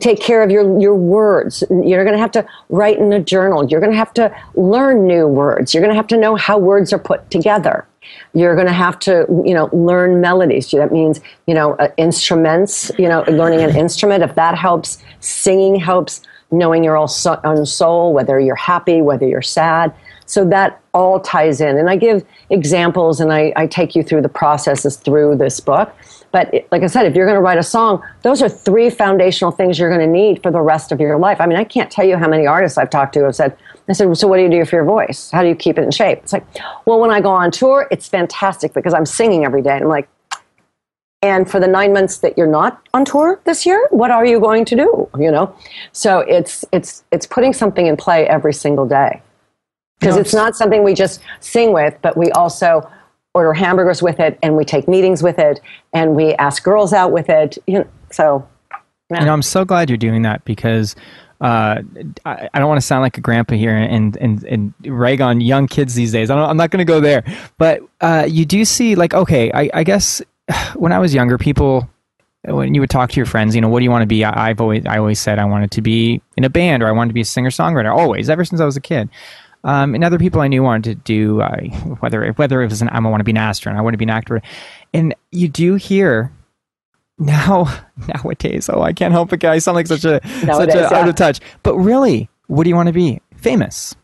take 0.00 0.20
care 0.20 0.42
of 0.42 0.50
your, 0.50 0.80
your 0.80 0.96
words. 0.96 1.62
You're 1.70 2.04
going 2.04 2.14
to 2.14 2.20
have 2.20 2.32
to 2.32 2.46
write 2.70 2.98
in 2.98 3.12
a 3.12 3.20
journal. 3.20 3.64
You're 3.64 3.80
going 3.80 3.92
to 3.92 3.98
have 3.98 4.12
to 4.14 4.34
learn 4.54 5.06
new 5.06 5.28
words. 5.28 5.72
You're 5.72 5.82
going 5.82 5.92
to 5.92 5.96
have 5.96 6.08
to 6.08 6.16
know 6.16 6.34
how 6.34 6.58
words 6.58 6.92
are 6.92 6.98
put 6.98 7.30
together. 7.30 7.86
You're 8.34 8.54
going 8.54 8.66
to 8.66 8.72
have 8.72 8.98
to, 9.00 9.26
you 9.44 9.54
know, 9.54 9.70
learn 9.72 10.20
melodies. 10.20 10.70
That 10.72 10.92
means, 10.92 11.20
you 11.46 11.54
know, 11.54 11.74
uh, 11.74 11.88
instruments, 11.96 12.90
you 12.98 13.08
know, 13.08 13.22
learning 13.28 13.60
an 13.60 13.76
instrument. 13.76 14.24
If 14.24 14.34
that 14.34 14.58
helps, 14.58 14.98
singing 15.20 15.76
helps, 15.76 16.20
knowing 16.50 16.84
your 16.84 16.96
own 16.96 17.08
soul, 17.08 18.12
whether 18.12 18.40
you're 18.40 18.54
happy, 18.56 19.02
whether 19.02 19.26
you're 19.26 19.42
sad. 19.42 19.94
So 20.26 20.44
that 20.46 20.80
all 20.94 21.20
ties 21.20 21.60
in. 21.60 21.76
And 21.76 21.90
I 21.90 21.96
give 21.96 22.24
examples 22.50 23.20
and 23.20 23.32
I, 23.32 23.52
I 23.56 23.66
take 23.66 23.94
you 23.94 24.02
through 24.02 24.22
the 24.22 24.28
processes 24.28 24.96
through 24.96 25.36
this 25.36 25.60
book. 25.60 25.94
But 26.34 26.52
it, 26.52 26.68
like 26.72 26.82
I 26.82 26.88
said, 26.88 27.06
if 27.06 27.14
you're 27.14 27.26
going 27.26 27.36
to 27.36 27.40
write 27.40 27.58
a 27.58 27.62
song, 27.62 28.02
those 28.22 28.42
are 28.42 28.48
three 28.48 28.90
foundational 28.90 29.52
things 29.52 29.78
you're 29.78 29.88
going 29.88 30.04
to 30.04 30.12
need 30.12 30.42
for 30.42 30.50
the 30.50 30.60
rest 30.60 30.90
of 30.90 30.98
your 30.98 31.16
life. 31.16 31.40
I 31.40 31.46
mean, 31.46 31.56
I 31.56 31.62
can't 31.62 31.92
tell 31.92 32.04
you 32.04 32.16
how 32.16 32.26
many 32.26 32.44
artists 32.44 32.76
I've 32.76 32.90
talked 32.90 33.14
to 33.14 33.22
have 33.22 33.36
said, 33.36 33.56
I 33.88 33.92
said, 33.92 34.12
so 34.18 34.26
what 34.26 34.38
do 34.38 34.42
you 34.42 34.50
do 34.50 34.64
for 34.64 34.74
your 34.74 34.84
voice? 34.84 35.30
How 35.30 35.42
do 35.42 35.48
you 35.48 35.54
keep 35.54 35.78
it 35.78 35.84
in 35.84 35.92
shape? 35.92 36.18
It's 36.24 36.32
like, 36.32 36.44
well, 36.86 36.98
when 36.98 37.12
I 37.12 37.20
go 37.20 37.30
on 37.30 37.52
tour, 37.52 37.86
it's 37.92 38.08
fantastic 38.08 38.74
because 38.74 38.94
I'm 38.94 39.06
singing 39.06 39.44
every 39.44 39.62
day. 39.62 39.74
And 39.74 39.84
I'm 39.84 39.88
like, 39.88 40.08
and 41.22 41.48
for 41.48 41.60
the 41.60 41.68
nine 41.68 41.92
months 41.92 42.18
that 42.18 42.36
you're 42.36 42.48
not 42.48 42.82
on 42.94 43.04
tour 43.04 43.40
this 43.44 43.64
year, 43.64 43.86
what 43.90 44.10
are 44.10 44.26
you 44.26 44.40
going 44.40 44.64
to 44.64 44.74
do? 44.74 45.08
You 45.16 45.30
know, 45.30 45.54
so 45.92 46.18
it's 46.18 46.64
it's 46.72 47.04
it's 47.12 47.26
putting 47.26 47.52
something 47.52 47.86
in 47.86 47.96
play 47.96 48.26
every 48.26 48.52
single 48.52 48.86
day 48.86 49.22
because 50.00 50.16
it's 50.16 50.34
not 50.34 50.56
something 50.56 50.82
we 50.82 50.94
just 50.94 51.20
sing 51.38 51.72
with, 51.72 51.96
but 52.02 52.16
we 52.16 52.32
also 52.32 52.90
order 53.34 53.52
hamburgers 53.52 54.02
with 54.02 54.20
it, 54.20 54.38
and 54.42 54.56
we 54.56 54.64
take 54.64 54.88
meetings 54.88 55.22
with 55.22 55.38
it, 55.38 55.60
and 55.92 56.14
we 56.14 56.34
ask 56.34 56.62
girls 56.62 56.92
out 56.92 57.12
with 57.12 57.28
it. 57.28 57.58
You 57.66 57.80
know, 57.80 57.88
so, 58.10 58.48
yeah. 59.10 59.20
you 59.20 59.26
know, 59.26 59.32
I'm 59.32 59.42
so 59.42 59.64
glad 59.64 59.90
you're 59.90 59.96
doing 59.96 60.22
that 60.22 60.44
because. 60.44 60.96
Uh, 61.40 61.82
I, 62.24 62.48
I, 62.54 62.58
don't 62.58 62.68
want 62.68 62.80
to 62.80 62.86
sound 62.86 63.02
like 63.02 63.18
a 63.18 63.20
grandpa 63.20 63.56
here 63.56 63.76
and, 63.76 64.16
and, 64.16 64.44
and 64.44 64.72
rag 64.86 65.20
on 65.20 65.42
young 65.42 65.66
kids 65.66 65.94
these 65.94 66.12
days. 66.12 66.30
I 66.30 66.48
am 66.48 66.56
not 66.56 66.70
going 66.70 66.78
to 66.78 66.90
go 66.90 67.00
there. 67.00 67.22
But 67.58 67.82
uh, 68.00 68.24
you 68.26 68.46
do 68.46 68.64
see, 68.64 68.94
like, 68.94 69.12
okay, 69.12 69.50
I, 69.52 69.68
I 69.74 69.84
guess 69.84 70.22
when 70.74 70.92
I 70.92 71.00
was 71.00 71.12
younger, 71.12 71.36
people 71.36 71.90
when 72.46 72.74
you 72.74 72.80
would 72.80 72.90
talk 72.90 73.10
to 73.10 73.16
your 73.16 73.26
friends, 73.26 73.54
you 73.54 73.60
know, 73.60 73.68
what 73.68 73.80
do 73.80 73.84
you 73.84 73.90
want 73.90 74.02
to 74.02 74.06
be? 74.06 74.24
I, 74.24 74.48
have 74.48 74.60
always 74.60 74.84
I 74.86 74.98
always 74.98 75.20
said 75.20 75.38
I 75.38 75.44
wanted 75.44 75.70
to 75.72 75.82
be 75.82 76.20
in 76.36 76.44
a 76.44 76.50
band 76.50 76.82
or 76.82 76.88
I 76.88 76.92
wanted 76.92 77.08
to 77.08 77.14
be 77.14 77.22
a 77.22 77.24
singer 77.24 77.50
songwriter. 77.50 77.94
Always, 77.94 78.28
ever 78.28 78.44
since 78.44 78.60
I 78.60 78.64
was 78.64 78.76
a 78.76 78.80
kid. 78.80 79.08
Um, 79.64 79.94
and 79.94 80.04
other 80.04 80.18
people 80.18 80.42
I 80.42 80.48
knew 80.48 80.62
wanted 80.62 80.84
to 80.84 80.94
do 80.94 81.40
uh, 81.40 81.56
whether 82.00 82.32
whether 82.32 82.62
it 82.62 82.68
was 82.68 82.82
an 82.82 82.90
I 82.90 83.00
want 83.00 83.20
to 83.20 83.24
be 83.24 83.32
an 83.32 83.38
astronaut, 83.38 83.78
I 83.78 83.82
want 83.82 83.94
to 83.94 83.98
be 83.98 84.04
an 84.04 84.10
actor, 84.10 84.42
and 84.92 85.14
you 85.32 85.48
do 85.48 85.74
hear 85.76 86.32
now 87.18 87.82
nowadays. 88.08 88.68
Oh, 88.68 88.82
I 88.82 88.92
can't 88.92 89.12
help 89.12 89.32
it, 89.32 89.40
guys. 89.40 89.56
I 89.56 89.58
sound 89.58 89.76
like 89.76 89.86
such 89.86 90.04
a 90.04 90.20
nowadays, 90.44 90.74
such 90.74 90.74
a 90.74 90.94
yeah. 90.94 91.00
out 91.00 91.08
of 91.08 91.14
touch. 91.14 91.40
But 91.62 91.76
really, 91.76 92.28
what 92.46 92.64
do 92.64 92.70
you 92.70 92.76
want 92.76 92.88
to 92.88 92.92
be? 92.92 93.20
Famous. 93.36 93.94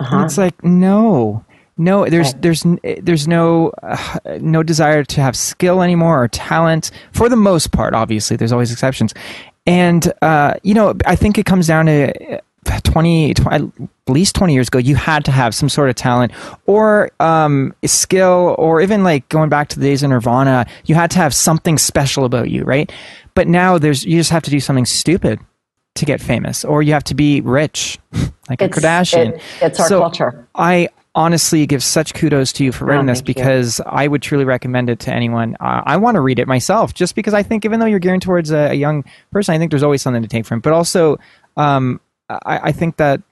Uh-huh. 0.00 0.24
it's 0.24 0.38
like 0.38 0.62
no, 0.62 1.44
no. 1.76 2.08
There's 2.08 2.32
right. 2.32 2.42
there's 2.42 2.64
there's 3.02 3.28
no 3.28 3.72
uh, 3.82 4.18
no 4.40 4.62
desire 4.62 5.04
to 5.04 5.20
have 5.20 5.36
skill 5.36 5.82
anymore 5.82 6.22
or 6.22 6.28
talent 6.28 6.90
for 7.12 7.28
the 7.28 7.36
most 7.36 7.72
part. 7.72 7.94
Obviously, 7.94 8.36
there's 8.36 8.52
always 8.52 8.72
exceptions. 8.72 9.14
And 9.66 10.12
uh, 10.22 10.54
you 10.62 10.74
know, 10.74 10.94
I 11.06 11.14
think 11.14 11.38
it 11.38 11.46
comes 11.46 11.66
down 11.66 11.86
to 11.86 12.40
20, 12.82 13.34
20, 13.34 13.56
at 13.56 13.62
least 14.08 14.34
20 14.34 14.54
years 14.54 14.68
ago, 14.68 14.78
you 14.78 14.96
had 14.96 15.24
to 15.24 15.30
have 15.30 15.54
some 15.54 15.68
sort 15.68 15.90
of 15.90 15.96
talent 15.96 16.32
or 16.66 17.10
um, 17.20 17.74
skill, 17.84 18.54
or 18.58 18.80
even 18.80 19.04
like 19.04 19.28
going 19.28 19.48
back 19.48 19.68
to 19.68 19.78
the 19.78 19.86
days 19.86 20.02
of 20.02 20.10
Nirvana, 20.10 20.66
you 20.86 20.94
had 20.94 21.10
to 21.12 21.18
have 21.18 21.34
something 21.34 21.78
special 21.78 22.24
about 22.24 22.50
you, 22.50 22.64
right? 22.64 22.92
But 23.34 23.48
now 23.48 23.78
there's 23.78 24.04
you 24.04 24.18
just 24.18 24.30
have 24.30 24.42
to 24.44 24.50
do 24.50 24.60
something 24.60 24.86
stupid 24.86 25.40
to 25.94 26.04
get 26.04 26.20
famous, 26.20 26.64
or 26.64 26.82
you 26.82 26.92
have 26.92 27.04
to 27.04 27.14
be 27.14 27.40
rich, 27.40 27.98
like 28.48 28.62
it's, 28.62 28.76
a 28.76 28.80
Kardashian. 28.80 29.34
It, 29.34 29.42
it's 29.62 29.80
our 29.80 29.88
so 29.88 30.00
culture. 30.00 30.48
I 30.54 30.88
honestly 31.14 31.66
give 31.66 31.82
such 31.82 32.14
kudos 32.14 32.52
to 32.52 32.64
you 32.64 32.70
for 32.70 32.84
writing 32.84 33.08
oh, 33.08 33.12
this 33.12 33.22
because 33.22 33.80
you. 33.80 33.84
I 33.88 34.06
would 34.06 34.22
truly 34.22 34.44
recommend 34.44 34.88
it 34.88 35.00
to 35.00 35.12
anyone. 35.12 35.56
Uh, 35.58 35.82
I 35.84 35.96
want 35.96 36.14
to 36.14 36.20
read 36.20 36.38
it 36.38 36.46
myself 36.46 36.94
just 36.94 37.14
because 37.14 37.34
I 37.34 37.42
think 37.42 37.64
even 37.64 37.80
though 37.80 37.86
you're 37.86 37.98
gearing 37.98 38.20
towards 38.20 38.52
a, 38.52 38.70
a, 38.70 38.74
young 38.74 39.04
person, 39.32 39.54
I 39.54 39.58
think 39.58 39.70
there's 39.70 39.82
always 39.82 40.00
something 40.00 40.22
to 40.22 40.28
take 40.28 40.46
from 40.46 40.58
it. 40.58 40.62
But 40.62 40.74
also, 40.74 41.18
um, 41.56 42.00
I, 42.28 42.58
I 42.64 42.72
think 42.72 42.96
that 42.96 43.22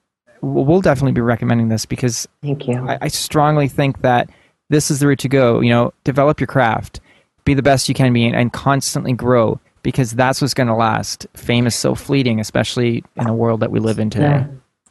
we'll 0.40 0.80
definitely 0.80 1.12
be 1.12 1.20
recommending 1.20 1.68
this 1.68 1.86
because 1.86 2.28
thank 2.42 2.68
you. 2.68 2.86
I, 2.86 2.98
I, 3.02 3.08
strongly 3.08 3.68
think 3.68 4.02
that 4.02 4.30
this 4.68 4.90
is 4.90 5.00
the 5.00 5.06
route 5.06 5.18
to 5.20 5.28
go. 5.28 5.60
You 5.60 5.70
know, 5.70 5.94
develop 6.04 6.40
your 6.40 6.46
craft, 6.46 7.00
be 7.44 7.54
the 7.54 7.62
best 7.62 7.88
you 7.88 7.94
can 7.94 8.12
be, 8.12 8.26
and, 8.26 8.34
and 8.34 8.52
constantly 8.52 9.12
grow 9.12 9.60
because 9.82 10.12
that's 10.12 10.40
what's 10.40 10.54
going 10.54 10.66
to 10.66 10.74
last. 10.74 11.26
Fame 11.34 11.66
is 11.66 11.74
so 11.74 11.94
fleeting, 11.94 12.40
especially 12.40 13.04
in 13.16 13.24
the 13.24 13.32
world 13.32 13.60
that 13.60 13.70
we 13.70 13.80
live 13.80 13.98
in 13.98 14.10
today. 14.10 14.24
Yeah. 14.24 14.46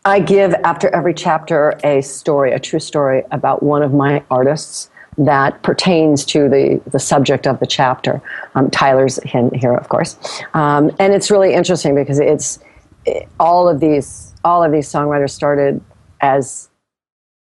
I 0.05 0.19
give 0.19 0.53
after 0.63 0.87
every 0.89 1.15
chapter 1.15 1.79
a 1.83 2.01
story, 2.01 2.53
a 2.53 2.59
true 2.59 2.79
story 2.79 3.23
about 3.31 3.63
one 3.63 3.81
of 3.81 3.91
my 3.91 4.23
artists 4.29 4.89
that 5.17 5.61
pertains 5.63 6.25
to 6.25 6.47
the, 6.47 6.81
the 6.91 6.99
subject 6.99 7.47
of 7.47 7.59
the 7.59 7.65
chapter. 7.65 8.21
Um, 8.53 8.69
Tyler's 8.69 9.19
here, 9.23 9.73
of 9.73 9.89
course. 9.89 10.17
Um, 10.53 10.91
and 10.99 11.13
it's 11.13 11.31
really 11.31 11.53
interesting 11.53 11.95
because 11.95 12.19
it's 12.19 12.59
all 13.39 13.67
of 13.67 13.79
these 13.79 14.33
all 14.43 14.63
of 14.63 14.71
these 14.71 14.87
songwriters 14.87 15.31
started 15.31 15.81
as 16.21 16.69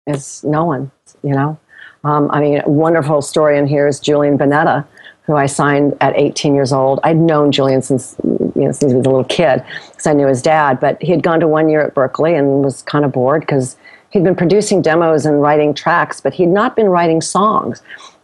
as 0.07 0.43
no 0.43 0.65
one, 0.65 0.91
you 1.23 1.33
know. 1.33 1.57
Um, 2.03 2.29
I 2.31 2.41
mean, 2.41 2.61
a 2.65 2.69
wonderful 2.69 3.21
story 3.21 3.57
in 3.57 3.67
here 3.67 3.87
is 3.87 3.99
Julian 3.99 4.37
Bunetta, 4.37 4.85
who 5.23 5.35
I 5.35 5.45
signed 5.45 5.95
at 6.01 6.17
18 6.17 6.55
years 6.55 6.73
old. 6.73 6.99
I'd 7.03 7.17
known 7.17 7.51
Julian 7.51 7.81
since 7.81 8.15
you 8.23 8.51
know 8.55 8.71
since 8.71 8.91
he 8.91 8.97
was 8.97 9.05
a 9.05 9.09
little 9.09 9.23
kid 9.23 9.63
because 9.89 10.07
I 10.07 10.13
knew 10.13 10.27
his 10.27 10.41
dad. 10.41 10.79
But 10.79 11.01
he 11.01 11.11
had 11.11 11.23
gone 11.23 11.39
to 11.39 11.47
one 11.47 11.69
year 11.69 11.81
at 11.81 11.93
Berklee 11.93 12.37
and 12.37 12.63
was 12.63 12.81
kind 12.83 13.05
of 13.05 13.11
bored 13.11 13.41
because 13.41 13.77
he'd 14.09 14.23
been 14.23 14.35
producing 14.35 14.81
demos 14.81 15.25
and 15.25 15.41
writing 15.41 15.73
tracks, 15.73 16.21
but 16.21 16.33
he'd 16.33 16.47
not 16.47 16.75
been 16.75 16.89
writing 16.89 17.21
songs. 17.21 17.81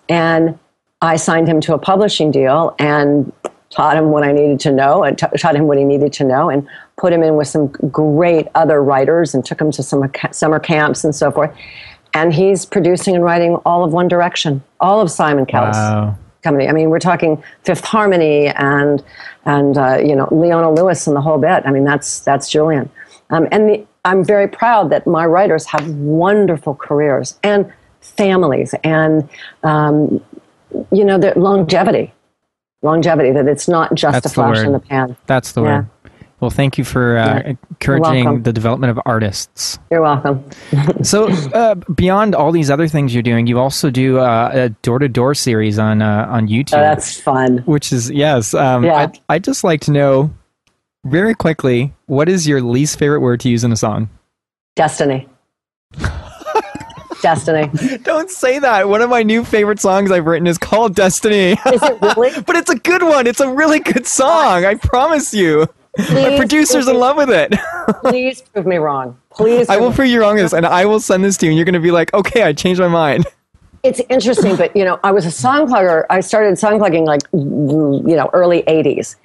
And 0.09 0.57
I 1.01 1.15
signed 1.15 1.47
him 1.47 1.61
to 1.61 1.73
a 1.73 1.77
publishing 1.77 2.31
deal 2.31 2.75
and 2.79 3.31
taught 3.69 3.97
him 3.97 4.09
what 4.11 4.23
I 4.23 4.31
needed 4.31 4.59
to 4.61 4.71
know 4.71 5.03
and 5.03 5.17
t- 5.17 5.27
taught 5.37 5.55
him 5.55 5.67
what 5.67 5.77
he 5.77 5.83
needed 5.83 6.13
to 6.13 6.23
know 6.23 6.49
and 6.49 6.67
put 6.97 7.11
him 7.13 7.21
in 7.23 7.35
with 7.35 7.47
some 7.47 7.67
great 7.67 8.47
other 8.55 8.81
writers 8.81 9.33
and 9.35 9.43
took 9.45 9.59
him 9.59 9.71
to 9.71 9.83
some 9.83 10.09
summer 10.31 10.59
camps 10.59 11.03
and 11.03 11.13
so 11.13 11.31
forth. 11.31 11.53
And 12.13 12.33
he's 12.33 12.65
producing 12.65 13.15
and 13.15 13.23
writing 13.23 13.55
all 13.65 13.83
of 13.83 13.91
One 13.93 14.07
Direction, 14.07 14.63
all 14.79 15.01
of 15.01 15.11
Simon 15.11 15.45
Cowell's 15.45 15.75
Wow. 15.75 16.15
company. 16.41 16.67
I 16.67 16.71
mean, 16.71 16.89
we're 16.89 16.99
talking 16.99 17.43
Fifth 17.63 17.83
Harmony 17.83 18.47
and 18.47 19.03
and 19.45 19.77
uh, 19.77 19.97
you 19.97 20.15
know 20.15 20.27
Leona 20.31 20.71
Lewis 20.71 21.05
and 21.07 21.15
the 21.15 21.21
whole 21.21 21.37
bit. 21.37 21.63
I 21.65 21.71
mean, 21.71 21.83
that's 21.83 22.21
that's 22.21 22.49
Julian. 22.49 22.89
Um, 23.29 23.47
and 23.51 23.69
the, 23.69 23.85
I'm 24.05 24.23
very 24.23 24.47
proud 24.47 24.89
that 24.91 25.05
my 25.05 25.25
writers 25.25 25.65
have 25.65 25.85
wonderful 25.89 26.75
careers 26.75 27.37
and 27.43 27.71
families 27.99 28.73
and 28.85 29.27
um, 29.63 30.23
you 30.91 31.03
know 31.03 31.17
the 31.17 31.33
longevity, 31.37 32.13
longevity. 32.81 33.31
That 33.31 33.47
it's 33.47 33.67
not 33.67 33.93
just 33.95 34.13
That's 34.13 34.25
a 34.27 34.29
flash 34.29 34.59
in 34.59 34.71
the 34.71 34.79
pan. 34.79 35.15
That's 35.25 35.51
the 35.53 35.63
Yeah. 35.63 35.75
word. 35.77 35.87
Well, 36.39 36.51
thank 36.51 36.77
you 36.77 36.83
for 36.83 37.17
uh, 37.17 37.39
Yeah. 37.39 37.53
encouraging 37.71 38.43
the 38.43 38.53
development 38.53 38.91
of 38.91 38.99
artists. 39.07 39.79
You're 39.89 40.03
welcome. 40.03 40.43
So, 41.01 41.29
uh, 41.53 41.75
beyond 41.95 42.35
all 42.35 42.51
these 42.51 42.69
other 42.69 42.87
things 42.87 43.13
you're 43.13 43.23
doing, 43.23 43.47
you 43.47 43.57
also 43.59 43.89
do 43.89 44.19
uh, 44.19 44.49
a 44.53 44.69
door-to-door 44.83 45.33
series 45.35 45.79
on 45.79 46.01
uh, 46.03 46.27
on 46.29 46.47
YouTube, 46.47 46.69
So 46.71 46.77
that's 46.77 47.19
fun. 47.19 47.59
which 47.65 47.91
is 47.91 48.11
yes. 48.11 48.53
Um, 48.53 48.83
Yeah. 48.85 48.95
I'd, 48.97 49.19
I'd 49.29 49.43
just 49.43 49.63
like 49.63 49.81
to 49.81 49.91
know 49.91 50.29
very 51.05 51.33
quickly 51.33 51.93
what 52.05 52.29
is 52.29 52.47
your 52.47 52.61
least 52.61 52.99
favorite 52.99 53.21
word 53.21 53.39
to 53.41 53.49
use 53.49 53.63
in 53.63 53.71
a 53.71 53.75
song? 53.77 54.09
Destiny. 54.75 55.27
Destiny. 57.21 57.97
Don't 58.03 58.29
say 58.29 58.59
that. 58.59 58.87
One 58.89 59.01
of 59.01 59.09
my 59.09 59.23
new 59.23 59.43
favorite 59.43 59.79
songs 59.79 60.11
I've 60.11 60.25
written 60.25 60.47
is 60.47 60.57
called 60.57 60.95
Destiny. 60.95 61.51
Is 61.53 61.83
it 61.83 62.01
really? 62.17 62.41
but 62.41 62.55
it's 62.55 62.69
a 62.69 62.75
good 62.77 63.03
one. 63.03 63.27
It's 63.27 63.39
a 63.39 63.51
really 63.51 63.79
good 63.79 64.05
song. 64.07 64.65
I 64.65 64.75
promise 64.75 65.33
you. 65.33 65.67
My 65.97 66.37
producer's 66.37 66.87
in 66.87 66.93
me- 66.93 66.99
love 66.99 67.17
with 67.17 67.29
it. 67.31 67.53
Please 68.03 68.41
prove 68.41 68.67
me 68.67 68.77
wrong. 68.77 69.17
Please. 69.31 69.67
I 69.67 69.77
will 69.77 69.91
prove 69.91 70.09
you 70.09 70.21
wrong 70.21 70.35
this, 70.35 70.53
and 70.53 70.65
I 70.65 70.85
will 70.85 70.99
send 70.99 71.23
this 71.23 71.37
to 71.37 71.45
you, 71.45 71.51
and 71.51 71.57
you're 71.57 71.65
going 71.65 71.73
to 71.73 71.79
be 71.79 71.89
like, 71.91 72.13
okay, 72.13 72.43
I 72.43 72.53
changed 72.53 72.79
my 72.79 72.87
mind. 72.87 73.25
It's 73.83 73.99
interesting, 74.09 74.55
but 74.55 74.75
you 74.75 74.83
know, 74.83 74.99
I 75.03 75.11
was 75.11 75.25
a 75.25 75.31
song 75.31 75.67
plugger. 75.67 76.05
I 76.09 76.19
started 76.19 76.57
song 76.59 76.77
plugging 76.77 77.05
like 77.05 77.21
you 77.33 78.01
know 78.03 78.29
early 78.33 78.63
'80s. 78.63 79.15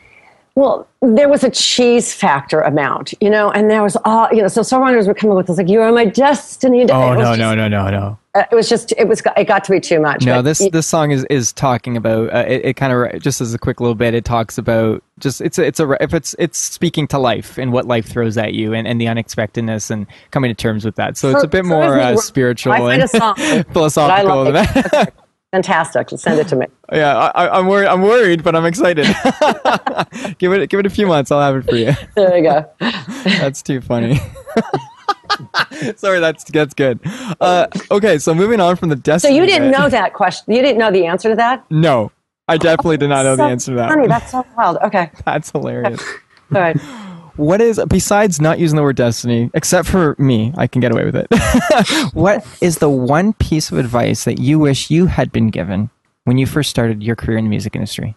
Well, 0.55 0.87
there 1.01 1.31
was 1.31 1.43
a 1.43 1.51
cheese 1.51 2.13
factor 2.13 2.61
amount, 2.61 3.15
you 3.21 3.31
know, 3.31 3.51
and 3.51 3.71
there 3.71 3.83
was 3.83 3.97
all 4.05 4.29
you 4.33 4.43
know. 4.43 4.49
So 4.49 4.61
songwriters 4.61 5.07
would 5.07 5.17
come 5.17 5.31
up 5.31 5.37
with 5.39 5.47
this 5.47 5.57
like, 5.57 5.69
"You 5.69 5.81
are 5.81 5.91
my 5.93 6.05
destiny." 6.05 6.83
Oh 6.91 7.15
no, 7.15 7.21
just- 7.21 7.39
no, 7.39 7.55
no, 7.55 7.69
no, 7.69 7.91
no. 7.91 8.19
uh, 8.35 8.45
It 8.53 8.55
was 8.55 8.69
just 8.69 8.93
it 8.99 9.09
was 9.09 9.23
it 9.37 9.45
got 9.45 9.65
to 9.65 9.71
be 9.71 9.81
too 9.81 9.99
much. 9.99 10.27
No, 10.27 10.43
this 10.43 10.59
this 10.71 10.87
song 10.87 11.11
is 11.11 11.25
is 11.31 11.55
talking 11.55 11.97
about 11.97 12.33
uh, 12.35 12.45
it. 12.47 12.67
it 12.67 12.75
kind 12.75 12.93
of 12.93 13.23
just 13.23 13.41
as 13.41 13.55
a 13.55 13.59
quick 13.59 13.81
little 13.81 13.95
bit, 13.95 14.13
it 14.13 14.27
talks 14.27 14.59
about 14.59 15.03
just 15.19 15.41
it's 15.41 15.59
a, 15.59 15.65
it's 15.65 15.81
a 15.81 15.91
if 16.03 16.13
it's 16.13 16.37
it's 16.39 16.59
speaking 16.59 17.09
to 17.09 17.19
life 17.19 17.57
and 17.57 17.73
what 17.73 17.87
life 17.87 18.07
throws 18.07 18.37
at 18.37 18.53
you 18.53 18.75
and, 18.75 18.87
and 18.87 19.01
the 19.01 19.09
unexpectedness 19.09 19.91
and 19.91 20.07
coming 20.33 20.51
to 20.51 20.55
terms 20.55 20.85
with 20.85 20.97
that. 20.97 21.17
So 21.17 21.31
it's 21.31 21.43
a 21.45 21.49
bit 21.49 21.65
more 21.65 21.99
uh, 21.99 22.17
spiritual 22.19 22.75
and 22.75 23.03
a 23.05 23.09
song 23.09 23.35
that 23.39 23.67
I 23.69 23.73
philosophical. 23.73 25.07
Than 25.53 25.59
like. 25.61 25.67
that. 25.67 25.85
fantastic. 25.85 26.19
Send 26.19 26.41
it 26.41 26.49
to 26.49 26.57
me. 26.57 26.67
yeah, 26.93 27.17
I, 27.35 27.59
I'm 27.59 27.67
worried. 27.67 27.89
I'm 27.89 28.03
worried, 28.03 28.43
but 28.43 28.57
I'm 28.57 28.65
excited. 28.65 29.07
give 30.39 30.53
it 30.53 30.69
give 30.71 30.81
it 30.81 30.87
a 30.87 30.91
few 30.91 31.07
months. 31.07 31.31
I'll 31.31 31.41
have 31.41 31.57
it 31.57 31.69
for 31.69 31.77
you. 31.77 31.93
There 32.15 32.37
you 32.37 32.43
go. 32.45 32.71
That's 33.25 33.63
too 33.63 33.81
funny. 33.81 34.21
Sorry, 35.97 36.21
that's 36.21 36.45
that's 36.45 36.75
good. 36.75 37.01
Uh, 37.41 37.67
okay, 37.91 38.19
so 38.19 38.35
moving 38.35 38.61
on 38.61 38.77
from 38.77 38.91
the 38.91 38.97
desk. 38.97 39.23
So 39.23 39.29
you 39.29 39.47
didn't 39.47 39.71
bit- 39.71 39.79
know 39.79 39.89
that 39.89 40.13
question. 40.15 40.55
You 40.55 40.63
didn't 40.63 40.79
know 40.79 40.91
the 40.91 41.07
answer 41.07 41.31
to 41.31 41.37
that. 41.37 41.65
No, 41.71 42.13
I 42.49 42.59
definitely 42.59 42.99
did 42.99 43.09
not 43.09 43.25
know 43.25 43.37
the 43.37 43.45
answer 43.45 43.73
to 43.73 43.77
that. 43.77 43.89
Funny. 43.91 44.09
That's 44.09 44.31
so 44.31 44.45
wild. 44.57 44.79
Okay. 44.85 45.11
That's 45.25 45.51
hilarious. 45.51 46.03
All 46.55 46.61
right. 46.61 46.77
What 47.37 47.61
is 47.61 47.81
besides 47.89 48.41
not 48.41 48.59
using 48.59 48.77
the 48.77 48.83
word 48.83 48.97
destiny, 48.97 49.51
except 49.55 49.89
for 49.89 50.15
me, 50.19 50.53
I 50.57 50.67
can 50.67 50.81
get 50.81 50.93
away 50.93 51.05
with 51.05 51.17
it. 51.17 51.27
what 52.15 52.47
is 52.61 52.79
the 52.79 52.91
one 52.91 53.33
piece 53.35 53.71
of 53.71 53.79
advice 53.79 54.25
that 54.25 54.39
you 54.39 54.59
wish 54.59 54.91
you 54.91 55.07
had 55.07 55.33
been 55.33 55.49
given 55.49 55.91
when 56.25 56.39
you 56.39 56.47
first 56.47 56.71
started 56.71 57.03
your 57.03 57.17
career 57.17 57.39
in 57.39 57.45
the 57.45 57.51
music 57.51 57.75
industry? 57.75 58.17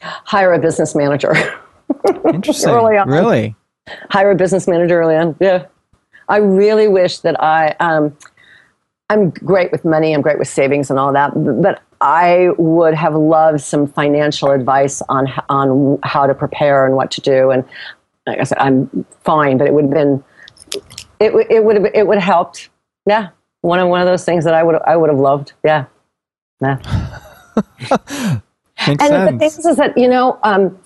Hire 0.00 0.52
a 0.52 0.58
business 0.58 0.94
manager. 0.94 1.34
Interesting. 2.32 2.72
Really? 3.06 3.56
hire 4.10 4.30
a 4.30 4.34
business 4.34 4.66
manager 4.66 5.00
early 5.00 5.16
on. 5.16 5.36
Yeah. 5.40 5.66
I 6.28 6.38
really 6.38 6.88
wish 6.88 7.18
that 7.20 7.42
I, 7.42 7.74
um, 7.80 8.16
I'm 9.10 9.30
great 9.30 9.72
with 9.72 9.84
money, 9.84 10.12
I'm 10.12 10.20
great 10.20 10.38
with 10.38 10.48
savings 10.48 10.90
and 10.90 10.98
all 10.98 11.12
that, 11.14 11.32
but 11.34 11.82
I 12.00 12.50
would 12.58 12.94
have 12.94 13.14
loved 13.14 13.60
some 13.62 13.86
financial 13.86 14.50
advice 14.50 15.00
on, 15.08 15.32
on 15.48 15.98
how 16.02 16.26
to 16.26 16.34
prepare 16.34 16.84
and 16.84 16.94
what 16.94 17.10
to 17.12 17.20
do. 17.22 17.50
And 17.50 17.64
like 18.28 18.40
I 18.40 18.44
said, 18.44 18.58
I'm 18.58 19.04
fine, 19.22 19.58
but 19.58 19.66
it 19.66 19.72
would 19.74 19.84
have 19.84 19.92
been, 19.92 20.24
it, 21.20 21.32
would- 21.34 21.50
it 21.50 21.64
would 21.64 21.76
have, 21.76 21.86
it 21.94 22.06
would 22.06 22.18
have 22.18 22.24
helped. 22.24 22.68
Yeah. 23.06 23.30
One 23.62 23.80
of, 23.80 23.88
one 23.88 24.00
of 24.00 24.06
those 24.06 24.24
things 24.24 24.44
that 24.44 24.54
I 24.54 24.62
would, 24.62 24.76
I 24.86 24.96
would 24.96 25.10
have 25.10 25.18
loved. 25.18 25.52
Yeah. 25.64 25.86
Yeah. 26.62 26.78
And 28.86 28.98
the 29.00 29.06
sense. 29.06 29.30
thing 29.30 29.42
is, 29.42 29.66
is 29.66 29.76
that 29.76 29.98
you 29.98 30.08
know 30.08 30.38
um, 30.44 30.78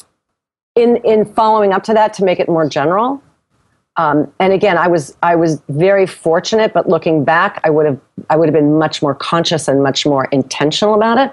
in 0.75 0.97
in 1.05 1.25
following 1.27 1.73
up 1.73 1.83
to 1.85 1.93
that 1.95 2.15
to 2.15 2.25
make 2.25 2.41
it 2.41 2.49
more 2.49 2.67
general 2.69 3.23
um, 3.97 4.33
and 4.41 4.53
again 4.53 4.79
i 4.79 4.89
was 4.89 5.15
i 5.23 5.37
was 5.37 5.63
very 5.69 6.07
fortunate 6.07 6.73
but 6.73 6.89
looking 6.89 7.23
back 7.23 7.61
i 7.65 7.71
would 7.71 7.85
have 7.85 8.01
i 8.31 8.37
would 8.37 8.49
have 8.49 8.55
been 8.55 8.79
much 8.79 9.03
more 9.03 9.15
conscious 9.15 9.69
and 9.69 9.83
much 9.83 10.07
more 10.07 10.25
intentional 10.33 10.95
about 10.95 11.19
it 11.19 11.31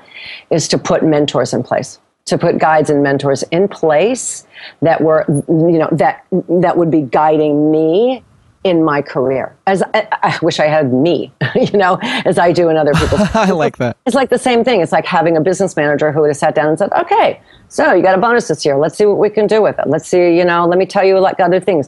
is 0.53 0.67
to 0.67 0.77
put 0.77 1.01
mentors 1.01 1.53
in 1.53 1.63
place 1.63 1.97
to 2.29 2.37
put 2.37 2.57
guides 2.57 2.89
and 2.89 3.03
mentors 3.03 3.43
in 3.43 3.67
place 3.67 4.45
that 4.81 5.01
were 5.01 5.25
you 5.47 5.77
know 5.77 5.89
that 5.91 6.25
that 6.49 6.77
would 6.77 6.91
be 6.91 7.01
guiding 7.01 7.71
me 7.71 8.23
in 8.65 8.83
my 8.83 9.01
career 9.01 9.55
as 9.67 9.81
i, 9.93 10.07
I 10.21 10.37
wish 10.41 10.59
i 10.59 10.65
had 10.65 10.91
me 10.91 11.31
you 11.55 11.77
know 11.77 11.97
as 12.01 12.37
i 12.37 12.51
do 12.51 12.67
in 12.67 12.75
other 12.75 12.91
people's 12.95 13.21
I 13.33 13.51
like 13.51 13.77
that. 13.77 13.97
it's 14.05 14.15
like 14.15 14.29
the 14.29 14.37
same 14.37 14.63
thing. 14.63 14.81
It's 14.81 14.91
like 14.91 15.05
having 15.05 15.37
a 15.37 15.41
business 15.41 15.75
manager 15.75 16.11
who 16.11 16.21
would 16.21 16.29
have 16.29 16.37
sat 16.37 16.55
down 16.55 16.67
and 16.67 16.77
said, 16.77 16.91
"Okay, 16.93 17.41
so 17.67 17.93
you 17.93 18.03
got 18.03 18.17
a 18.17 18.21
bonus 18.21 18.47
this 18.47 18.65
year. 18.65 18.77
Let's 18.77 18.97
see 18.97 19.05
what 19.05 19.17
we 19.17 19.29
can 19.29 19.47
do 19.47 19.61
with 19.61 19.79
it. 19.79 19.87
Let's 19.87 20.07
see, 20.07 20.37
you 20.37 20.43
know, 20.43 20.65
let 20.67 20.77
me 20.77 20.85
tell 20.85 21.05
you 21.05 21.19
like 21.19 21.39
other 21.39 21.59
things." 21.59 21.87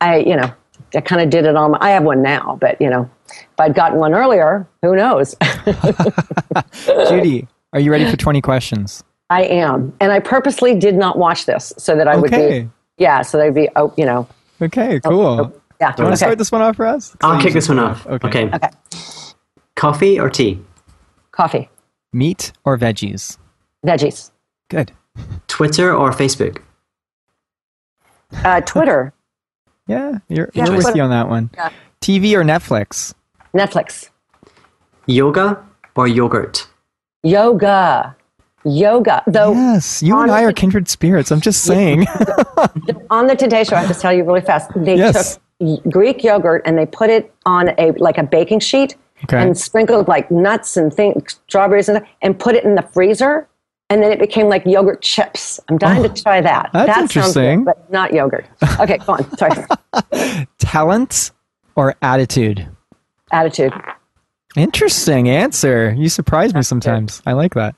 I, 0.00 0.18
you 0.18 0.36
know, 0.36 0.52
I 0.94 1.00
kind 1.00 1.22
of 1.22 1.30
did 1.30 1.46
it 1.46 1.56
on. 1.56 1.72
My, 1.72 1.78
I 1.80 1.90
have 1.90 2.02
one 2.02 2.22
now, 2.22 2.58
but 2.60 2.80
you 2.80 2.90
know, 2.90 3.10
if 3.28 3.58
I'd 3.58 3.74
gotten 3.74 3.98
one 3.98 4.14
earlier, 4.14 4.66
who 4.82 4.94
knows? 4.94 5.34
Judy, 7.08 7.48
are 7.72 7.80
you 7.80 7.90
ready 7.90 8.10
for 8.10 8.16
20 8.16 8.40
questions? 8.40 9.02
I 9.30 9.42
am, 9.44 9.92
and 10.00 10.12
I 10.12 10.20
purposely 10.20 10.74
did 10.78 10.94
not 10.94 11.18
watch 11.18 11.46
this 11.46 11.72
so 11.78 11.96
that 11.96 12.06
I 12.06 12.16
would 12.16 12.30
be, 12.30 12.68
yeah, 12.98 13.22
so 13.22 13.38
they'd 13.38 13.54
be, 13.54 13.68
oh, 13.76 13.92
you 13.96 14.04
know, 14.04 14.28
Okay, 14.62 15.00
cool. 15.00 15.52
yeah. 15.80 15.92
Do 15.92 16.02
you 16.02 16.04
want 16.04 16.12
to 16.12 16.16
start 16.16 16.38
this 16.38 16.52
one 16.52 16.60
off 16.62 16.76
for 16.76 16.86
us? 16.86 17.16
I 17.22 17.34
I'll 17.34 17.40
kick 17.42 17.52
this 17.54 17.68
one 17.68 17.78
off. 17.78 18.06
Okay. 18.06 18.28
Okay. 18.44 18.50
Okay. 18.54 18.68
Coffee 19.76 20.20
or 20.20 20.30
tea? 20.30 20.60
Coffee, 21.32 21.68
Meat 22.12 22.52
or 22.64 22.78
veggies? 22.78 23.38
veggies, 23.84 24.30
Good. 24.70 24.92
Twitter 25.48 25.94
or 25.94 26.10
Facebook? 26.10 26.62
uh, 28.44 28.60
Twitter, 28.62 29.12
Yeah, 29.86 30.18
you're, 30.28 30.50
Yeah, 30.54 30.66
you're 30.66 30.76
with 30.76 30.94
you 30.96 31.02
on 31.02 31.10
that 31.10 31.28
one. 31.28 31.50
Yeah. 31.54 31.70
TV 32.00 32.32
or 32.34 32.42
Netflix? 32.44 33.14
Netflix, 33.54 34.10
Yoga 35.06 35.62
or 35.96 36.06
yogurt? 36.08 36.66
yoga, 37.22 38.14
yoga. 38.64 39.22
Though 39.26 39.52
Yes, 39.52 40.02
you 40.02 40.18
and 40.18 40.30
I 40.30 40.42
are 40.44 40.52
kindred 40.52 40.88
spirits. 40.88 41.30
I'm 41.30 41.40
just 41.40 41.62
saying. 41.70 42.06
on 43.10 43.26
the 43.26 43.36
Today 43.36 43.64
Show, 43.64 43.76
I 43.76 43.80
have 43.82 43.94
to 43.94 44.00
tell 44.00 44.12
you 44.12 44.24
really 44.24 44.40
fast. 44.40 44.70
They 44.76 44.96
Yes. 44.96 45.38
took 45.60 45.90
Greek 45.92 46.22
yogurt 46.24 46.62
and 46.64 46.76
they 46.78 46.86
put 46.86 47.10
it 47.10 47.32
on 47.46 47.70
a 47.78 47.92
like 47.92 48.18
a 48.18 48.22
baking 48.24 48.60
sheet 48.60 48.96
Okay. 49.24 49.40
and 49.40 49.56
sprinkled 49.56 50.08
like 50.08 50.30
nuts 50.30 50.76
and 50.76 50.92
things, 50.92 51.40
strawberries 51.48 51.88
and 51.88 52.04
and 52.22 52.38
put 52.38 52.54
it 52.54 52.64
in 52.64 52.74
the 52.74 52.82
freezer. 52.82 53.48
And 53.90 54.02
then 54.02 54.10
it 54.10 54.18
became 54.18 54.48
like 54.48 54.64
yogurt 54.66 55.02
chips. 55.02 55.60
I'm 55.68 55.76
dying 55.78 56.02
to 56.02 56.10
oh, 56.10 56.14
try 56.14 56.40
that. 56.40 56.70
Oh, 56.74 56.86
that's 56.86 56.86
that 56.86 56.94
sounds 56.96 57.16
interesting. 57.36 57.64
good, 57.64 57.74
but 57.76 57.92
not 57.92 58.12
yogurt. 58.14 58.46
Okay, 58.80 58.98
go 58.98 59.12
on. 59.12 59.36
Sorry. 59.36 60.46
Talent 60.58 61.30
or 61.76 61.94
attitude? 62.02 62.66
Attitude. 63.30 63.72
Interesting 64.56 65.28
answer. 65.28 65.92
You 65.96 66.08
surprise 66.08 66.54
me 66.54 66.62
sometimes. 66.62 67.20
I 67.26 67.32
like 67.32 67.54
that. 67.54 67.74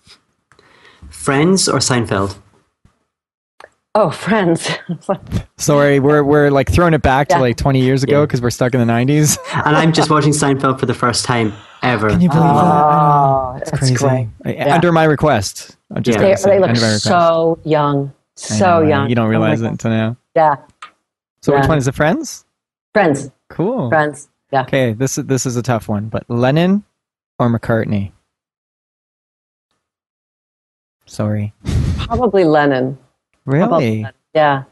Friends 1.26 1.68
or 1.68 1.80
Seinfeld? 1.80 2.38
Oh, 3.96 4.10
friends. 4.10 4.70
Sorry, 5.56 5.98
we're 5.98 6.22
we're 6.22 6.50
like 6.52 6.70
throwing 6.70 6.94
it 6.94 7.02
back 7.02 7.26
to 7.30 7.40
like 7.40 7.56
20 7.56 7.80
years 7.80 8.04
ago 8.04 8.20
Yeah. 8.20 8.26
because 8.26 8.40
we're 8.40 8.50
stuck 8.50 8.74
in 8.74 8.78
the 8.80 8.86
90s. 8.86 9.36
And 9.66 9.74
I'm 9.74 9.92
just 9.92 10.08
watching 10.14 10.30
Seinfeld 10.32 10.78
for 10.78 10.86
the 10.86 10.94
first 10.94 11.24
time 11.24 11.52
ever. 11.82 12.10
Can 12.10 12.20
you 12.20 12.28
believe 12.28 12.44
that? 12.44 12.48
I 12.54 13.54
oh, 13.56 13.58
that's 13.58 13.70
Crazy. 13.76 13.94
great. 13.96 14.28
Uh, 14.44 14.72
Under 14.72 14.92
my 14.92 15.02
request. 15.02 15.76
I'm 15.92 16.04
just 16.04 16.16
Yeah. 16.16 16.28
They, 16.28 16.36
say, 16.36 16.50
they 16.50 16.58
look 16.60 16.68
under 16.68 16.80
my 16.80 16.86
request. 16.86 17.02
so 17.02 17.58
young. 17.64 18.12
So 18.36 18.64
know, 18.64 18.80
right? 18.82 18.88
young. 18.88 19.08
You 19.08 19.16
don't 19.16 19.26
Oh 19.26 19.30
realize 19.30 19.62
it 19.62 19.66
until 19.66 19.90
now. 19.90 20.16
Yeah. 20.36 20.54
So 21.42 21.56
which 21.58 21.66
one 21.66 21.78
is 21.78 21.88
it? 21.88 21.94
Friends? 21.96 22.44
Friends. 22.94 23.32
Cool. 23.48 23.88
Friends. 23.88 24.28
Yeah. 24.52 24.62
Okay, 24.62 24.92
this 24.92 25.18
is 25.18 25.24
this 25.24 25.44
is 25.44 25.56
a 25.56 25.62
tough 25.62 25.88
one, 25.88 26.08
but 26.08 26.22
Lennon 26.30 26.84
or 27.40 27.48
McCartney? 27.48 28.12
Sorry. 31.06 31.52
Probably 31.98 32.42
about 32.42 32.96
Really? 33.46 34.02
Lennon? 34.02 34.12
Yeah. 34.34 34.64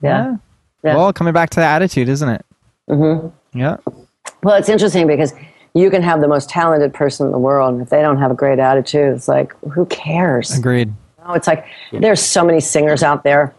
Yeah. 0.00 0.36
Yeah. 0.84 0.96
Well, 0.96 1.12
coming 1.12 1.32
back 1.32 1.50
to 1.50 1.60
the 1.60 1.66
attitude, 1.66 2.08
isn't 2.08 2.28
it? 2.28 2.44
hmm 2.88 3.28
Yeah. 3.52 3.76
Well, 4.42 4.56
it's 4.56 4.68
interesting 4.68 5.06
because 5.06 5.32
you 5.74 5.90
can 5.90 6.02
have 6.02 6.20
the 6.20 6.28
most 6.28 6.48
talented 6.48 6.92
person 6.92 7.26
in 7.26 7.32
the 7.32 7.38
world, 7.38 7.72
and 7.74 7.82
if 7.82 7.90
they 7.90 8.00
don't 8.02 8.18
have 8.18 8.30
a 8.30 8.34
great 8.34 8.58
attitude, 8.58 9.14
it's 9.14 9.28
like, 9.28 9.54
who 9.72 9.86
cares? 9.86 10.56
Agreed. 10.58 10.92
No, 11.24 11.34
it's 11.34 11.46
like 11.46 11.64
there's 11.92 12.20
so 12.20 12.44
many 12.44 12.58
singers 12.60 13.02
out 13.02 13.22
there. 13.22 13.54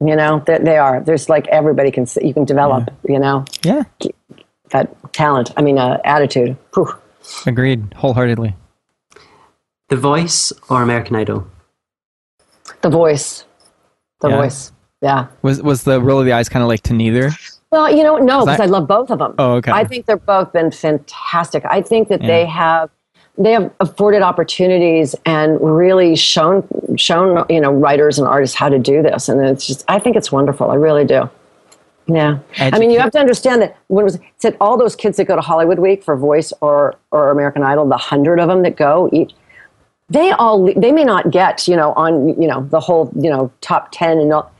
You 0.00 0.16
know, 0.16 0.42
they, 0.46 0.58
they 0.58 0.76
are. 0.78 1.00
There's 1.00 1.28
like 1.28 1.46
everybody 1.48 1.90
can 1.90 2.06
you 2.22 2.32
can 2.34 2.44
develop. 2.44 2.90
You 3.08 3.18
know, 3.18 3.44
Yeah. 3.64 3.82
that 4.70 4.94
talent. 5.12 5.52
I 5.56 5.62
mean, 5.62 5.78
uh, 5.78 6.00
attitude. 6.04 6.56
Whew. 6.74 6.94
Agreed. 7.46 7.92
Wholeheartedly. 7.94 8.54
The 9.88 9.96
Voice 9.96 10.52
or 10.68 10.82
American 10.82 11.16
Idol? 11.16 11.46
The 12.82 12.90
voice. 12.90 13.44
The 14.20 14.28
Yeah. 14.28 14.36
voice. 14.36 14.72
Yeah. 15.00 15.26
Was 15.42 15.62
was 15.62 15.84
the 15.84 16.00
roll 16.00 16.18
of 16.20 16.26
the 16.26 16.32
eyes 16.32 16.48
kind 16.48 16.62
of 16.62 16.68
like 16.68 16.82
to 16.82 16.92
neither? 16.94 17.30
Well, 17.70 17.94
you 17.94 18.02
know, 18.02 18.16
no, 18.16 18.40
because 18.44 18.60
I 18.60 18.66
love 18.66 18.88
both 18.88 19.10
of 19.10 19.18
them. 19.18 19.34
Oh, 19.38 19.52
okay. 19.54 19.70
I 19.70 19.84
think 19.84 20.06
they're 20.06 20.16
both 20.16 20.52
been 20.52 20.70
fantastic. 20.70 21.64
I 21.68 21.82
think 21.82 22.08
that 22.08 22.22
Yeah. 22.22 22.26
they 22.28 22.44
have 22.46 22.90
they 23.38 23.52
have 23.52 23.70
afforded 23.80 24.22
opportunities 24.22 25.14
and 25.26 25.58
really 25.60 26.16
shown 26.16 26.66
shown 26.96 27.44
you 27.48 27.60
know 27.60 27.70
writers 27.70 28.18
and 28.18 28.26
artists 28.26 28.56
how 28.56 28.68
to 28.68 28.78
do 28.78 29.02
this, 29.02 29.28
and 29.28 29.40
it's 29.46 29.66
just 29.66 29.84
I 29.88 29.98
think 29.98 30.16
it's 30.16 30.32
wonderful. 30.32 30.70
I 30.70 30.74
really 30.74 31.04
do. 31.04 31.28
Yeah, 32.08 32.38
I 32.58 32.78
mean, 32.78 32.90
you 32.90 33.00
have 33.00 33.10
to 33.12 33.18
understand 33.18 33.60
that 33.62 33.76
when 33.88 34.02
it 34.02 34.04
was 34.04 34.18
said 34.38 34.56
all 34.60 34.76
those 34.76 34.94
kids 34.96 35.16
that 35.16 35.24
go 35.24 35.34
to 35.34 35.42
Hollywood 35.42 35.80
Week 35.80 36.02
for 36.04 36.16
Voice 36.16 36.52
or 36.60 36.94
or 37.10 37.30
American 37.30 37.62
Idol, 37.62 37.86
the 37.88 37.96
hundred 37.96 38.38
of 38.40 38.48
them 38.48 38.62
that 38.62 38.76
go 38.76 39.10
each, 39.12 39.32
they 40.08 40.30
all 40.32 40.72
they 40.74 40.92
may 40.92 41.04
not 41.04 41.30
get 41.30 41.66
you 41.66 41.76
know 41.76 41.92
on 41.94 42.40
you 42.40 42.46
know 42.46 42.62
the 42.70 42.80
whole 42.80 43.12
you 43.16 43.30
know 43.30 43.50
top 43.60 43.88
ten 43.90 44.18
and 44.18 44.32
all, 44.32 44.52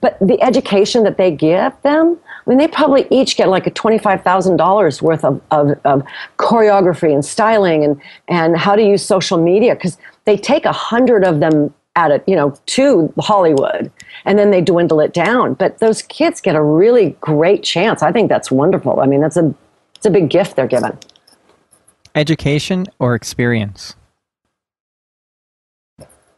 but 0.00 0.18
the 0.20 0.40
education 0.42 1.02
that 1.04 1.16
they 1.16 1.30
give 1.30 1.72
them, 1.82 2.18
I 2.46 2.50
mean, 2.50 2.58
they 2.58 2.68
probably 2.68 3.06
each 3.10 3.36
get 3.36 3.48
like 3.48 3.66
a 3.66 3.70
twenty-five 3.70 4.22
thousand 4.22 4.58
dollars 4.58 5.00
worth 5.00 5.24
of, 5.24 5.40
of, 5.50 5.80
of 5.84 6.02
choreography 6.36 7.12
and 7.12 7.24
styling 7.24 7.84
and 7.84 8.00
and 8.28 8.56
how 8.56 8.76
to 8.76 8.82
use 8.82 9.04
social 9.04 9.42
media 9.42 9.74
because 9.74 9.96
they 10.26 10.36
take 10.36 10.66
a 10.66 10.72
hundred 10.72 11.24
of 11.24 11.40
them 11.40 11.72
at 11.96 12.10
it, 12.10 12.24
you 12.26 12.36
know, 12.36 12.54
to 12.66 13.12
Hollywood, 13.18 13.90
and 14.26 14.38
then 14.38 14.50
they 14.50 14.60
dwindle 14.60 15.00
it 15.00 15.14
down. 15.14 15.54
But 15.54 15.78
those 15.78 16.02
kids 16.02 16.40
get 16.40 16.54
a 16.56 16.62
really 16.62 17.16
great 17.20 17.62
chance. 17.62 18.02
I 18.02 18.12
think 18.12 18.28
that's 18.28 18.50
wonderful. 18.50 19.00
I 19.00 19.06
mean, 19.06 19.20
that's 19.20 19.38
a 19.38 19.54
it's 19.96 20.04
a 20.04 20.10
big 20.10 20.28
gift 20.28 20.56
they're 20.56 20.66
given. 20.66 20.98
Education 22.14 22.86
or 22.98 23.14
experience? 23.14 23.96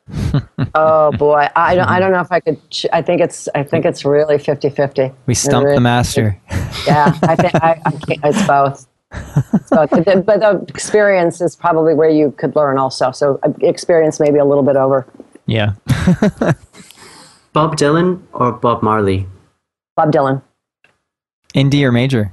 Oh 0.75 1.11
boy, 1.13 1.49
I 1.57 1.75
don't, 1.75 1.89
I 1.89 1.99
don't 1.99 2.13
know 2.13 2.21
if 2.21 2.31
I 2.31 2.41
could. 2.41 2.71
ch- 2.71 2.87
I 2.93 3.01
think 3.03 3.21
it's 3.21 3.49
I 3.55 3.63
think 3.63 3.85
it's 3.85 4.05
really 4.05 4.37
50-50. 4.37 5.15
We 5.27 5.35
stumped 5.35 5.75
the 5.75 5.81
master. 5.81 6.39
Yeah, 6.87 7.19
I 7.23 7.37
think 7.37 7.55
I, 7.55 7.81
I 7.85 7.91
can't, 7.91 8.21
it's 8.25 8.47
both. 8.47 8.87
It's 9.13 9.71
both. 9.71 9.91
But, 9.91 10.05
the, 10.05 10.23
but 10.25 10.41
the 10.41 10.65
experience 10.69 11.41
is 11.41 11.57
probably 11.57 11.95
where 11.95 12.11
you 12.11 12.33
could 12.33 12.55
learn 12.57 12.79
also. 12.79 13.11
So 13.11 13.39
uh, 13.43 13.53
experience 13.61 14.21
maybe 14.21 14.39
a 14.39 14.45
little 14.45 14.63
bit 14.63 14.77
over. 14.77 15.07
Yeah. 15.47 15.73
Bob 17.53 17.77
Dylan 17.77 18.23
or 18.33 18.53
Bob 18.53 18.83
Marley? 18.83 19.27
Bob 19.97 20.13
Dylan. 20.13 20.43
Indie 21.55 21.83
or 21.83 21.93
major? 21.93 22.33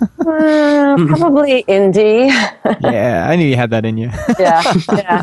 Uh, 0.00 0.96
probably 1.16 1.62
indie. 1.64 2.28
yeah, 2.80 3.26
I 3.28 3.36
knew 3.36 3.46
you 3.46 3.56
had 3.56 3.70
that 3.70 3.84
in 3.84 3.96
you. 3.96 4.10
yeah, 4.38 4.62
yeah, 4.92 5.22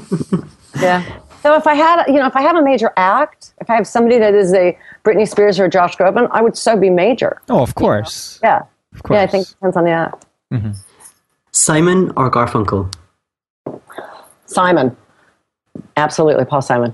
yeah. 0.80 1.20
So 1.42 1.56
if 1.56 1.68
I 1.68 1.74
had, 1.76 2.06
you 2.08 2.14
know, 2.14 2.26
if 2.28 2.36
I 2.36 2.42
have 2.42 2.56
a 2.56 2.62
major 2.64 2.92
act, 2.96 3.54
if 3.60 3.70
I 3.70 3.76
have 3.76 3.86
somebody 3.86 4.18
that 4.20 4.34
is 4.34 4.54
a 4.54 4.78
Britney 5.04 5.28
Spears 5.28 5.60
or 5.60 5.66
a 5.66 5.70
Josh 5.70 5.98
Groban, 5.98 6.28
I 6.32 6.42
would 6.42 6.56
so 6.58 6.78
be 6.78 6.90
major. 6.90 7.42
oh, 7.50 7.62
of 7.62 7.76
course. 7.76 8.40
Yeah, 8.42 8.62
Of 8.96 9.04
course. 9.04 9.18
yeah. 9.18 9.24
I 9.24 9.28
think 9.28 9.48
it 9.48 9.50
depends 9.50 9.76
on 9.78 9.84
the 9.84 9.92
act. 9.92 10.26
Simon 11.52 12.12
or 12.16 12.32
Garfunkel? 12.32 12.92
Simon, 14.46 14.96
absolutely, 15.98 16.46
Paul 16.46 16.62
Simon. 16.62 16.94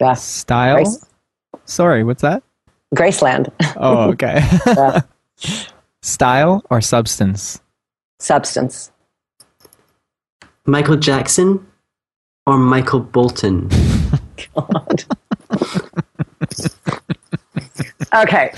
Yeah, 0.00 0.14
Style? 0.14 0.76
Grace, 0.76 1.04
Sorry, 1.64 2.04
what's 2.04 2.22
that? 2.22 2.42
Graceland, 2.94 3.50
Oh, 3.76 4.10
okay. 4.12 4.42
Yeah. 4.66 5.00
Style 6.02 6.62
or 6.70 6.80
substance? 6.80 7.60
substance. 8.20 8.90
Michael 10.66 10.96
Jackson 10.96 11.66
or 12.46 12.58
Michael 12.58 13.00
Bolton? 13.00 13.68
God. 14.54 15.04
okay. 18.14 18.52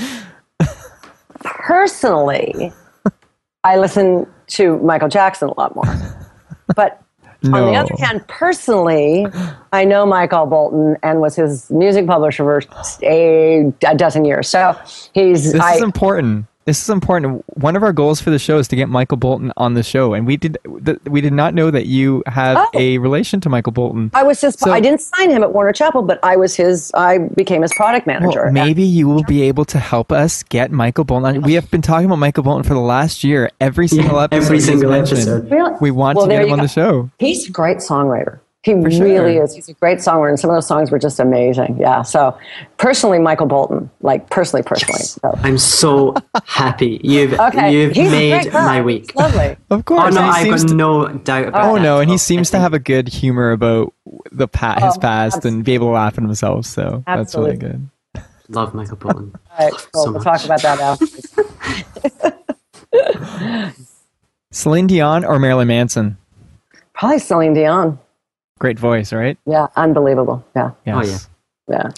Personally, 1.41 2.73
I 3.65 3.77
listen 3.77 4.27
to 4.49 4.79
Michael 4.79 5.09
Jackson 5.09 5.49
a 5.49 5.61
lot 5.61 5.75
more. 5.75 5.85
But 6.75 7.03
on 7.45 7.53
the 7.53 7.75
other 7.75 7.95
hand, 7.99 8.27
personally, 8.29 9.27
I 9.73 9.85
know 9.85 10.05
Michael 10.05 10.47
Bolton 10.47 10.97
and 11.03 11.21
was 11.21 11.37
his 11.37 11.71
music 11.71 12.07
publisher 12.07 12.45
for 12.45 12.63
a, 13.03 13.73
a 13.87 13.95
dozen 13.95 14.25
years. 14.25 14.49
So 14.49 14.79
he's 15.15 15.53
This 15.53 15.61
I, 15.61 15.77
is 15.77 15.83
important. 15.83 16.47
This 16.71 16.85
is 16.85 16.89
important. 16.89 17.43
One 17.59 17.75
of 17.75 17.83
our 17.83 17.93
goals 17.93 18.21
for 18.21 18.31
the 18.31 18.39
show 18.39 18.59
is 18.59 18.69
to 18.69 18.77
get 18.77 18.89
Michael 18.89 19.17
Bolton 19.17 19.53
on 19.57 19.75
the 19.75 19.83
show, 19.83 20.15
and 20.15 20.25
we 20.25 20.37
did. 20.37 20.57
Th- 20.87 20.99
we 21.05 21.21
did 21.21 21.33
not 21.33 21.53
know 21.53 21.69
that 21.69 21.87
you 21.87 22.23
have 22.27 22.59
Oh. 22.59 22.71
a 22.79 22.99
relation 22.99 23.41
to 23.41 23.49
Michael 23.49 23.73
Bolton. 23.73 24.13
I 24.15 24.23
was 24.23 24.41
his. 24.41 24.55
So- 24.55 24.71
I 24.71 24.79
didn't 24.79 25.01
sign 25.01 25.31
him 25.33 25.43
at 25.43 25.53
Warner 25.53 25.73
Chappell, 25.73 26.03
but 26.03 26.21
I 26.23 26.37
was 26.37 26.55
his. 26.55 26.93
I 26.95 27.19
became 27.19 27.63
his 27.63 27.73
product 27.75 28.07
manager. 28.07 28.45
Well, 28.45 28.53
maybe 28.53 28.85
you 28.85 29.09
will 29.09 29.25
be 29.25 29.43
able 29.43 29.65
to 29.65 29.81
help 29.81 30.13
us 30.13 30.45
get 30.45 30.71
Michael 30.71 31.03
Bolton. 31.03 31.39
on. 31.39 31.43
We 31.43 31.55
have 31.55 31.69
been 31.73 31.83
talking 31.83 32.07
about 32.07 32.21
Michael 32.21 32.45
Bolton 32.45 32.63
for 32.63 32.75
the 32.75 32.79
last 32.81 33.25
year. 33.25 33.51
Every 33.61 33.89
single 33.89 34.19
Yeah, 34.19 34.25
episode. 34.25 34.45
every 34.45 34.61
single 34.61 34.93
episode. 34.93 35.51
Really? 35.51 35.73
We 35.81 35.91
want 35.91 36.19
Well, 36.19 36.27
to 36.29 36.33
get 36.33 36.43
him 36.45 36.53
on 36.53 36.59
go. 36.59 36.63
the 36.67 36.69
show. 36.69 37.11
He's 37.19 37.49
a 37.49 37.51
great 37.51 37.79
songwriter. 37.79 38.39
He 38.63 38.73
For 38.73 38.79
really 38.83 39.35
sure. 39.37 39.45
is. 39.45 39.55
He's 39.55 39.71
a 39.71 39.73
great 39.73 39.99
songwriter, 40.01 40.29
and 40.29 40.39
some 40.39 40.51
of 40.51 40.57
those 40.57 40.67
songs 40.67 40.91
were 40.91 40.99
just 40.99 41.19
amazing. 41.19 41.79
Yeah. 41.81 42.03
So, 42.03 42.37
personally, 42.77 43.19
Michael 43.19 43.47
Bolton, 43.47 43.89
like 44.03 44.29
personally, 44.29 44.63
personally. 44.63 45.01
So. 45.01 45.33
I'm 45.43 45.57
so 45.57 46.15
happy. 46.45 47.01
You've 47.03 47.33
Okay. 47.41 47.73
you've 47.73 47.93
He's 47.95 48.11
made 48.11 48.53
my 48.53 48.83
week. 48.83 49.13
He's 49.13 49.17
lovely. 49.17 49.57
Of 49.71 49.87
course. 49.87 50.03
Oh 50.15 50.21
no, 50.21 50.21
I've 50.29 50.47
got 50.51 50.69
to- 50.69 50.75
no 50.75 51.09
doubt 51.09 51.49
about 51.49 51.71
Oh 51.71 51.77
that. 51.77 51.83
no, 51.83 52.01
and 52.01 52.11
he 52.11 52.19
seems 52.19 52.51
to 52.51 52.59
have 52.59 52.75
a 52.75 52.79
good 52.79 53.09
humor 53.09 53.53
about 53.53 53.95
the 54.31 54.47
pa- 54.47 54.79
his 54.81 54.97
Oh, 54.97 55.01
past 55.01 55.45
and 55.47 55.65
be 55.65 55.73
able 55.73 55.87
to 55.87 55.93
laugh 55.93 56.19
at 56.19 56.23
himself. 56.23 56.67
So 56.67 57.03
that's 57.07 57.35
really 57.35 57.57
good. 57.57 57.89
love 58.51 58.75
Michael 58.75 58.97
Bolton. 58.97 59.33
All 59.59 59.65
right, 59.65 59.73
cool. 59.95 60.05
So 60.05 60.11
we'll 60.13 60.23
much. 60.23 60.25
talk 60.25 60.45
about 60.45 60.61
that 60.61 60.81
after. 60.81 61.07
Celine 64.53 64.87
Dion 64.87 65.25
or 65.25 65.39
Marilyn 65.39 65.69
Manson? 65.69 66.19
Probably 66.93 67.19
Celine 67.21 67.55
Dion. 67.55 67.99
Great 68.61 68.79
voice, 68.79 69.13
right? 69.13 69.37
Yeah, 69.47 69.67
unbelievable. 69.75 70.45
Yeah, 70.55 70.71
Oh, 70.87 71.03
Yes. 71.03 71.29
yeah. 71.69 71.91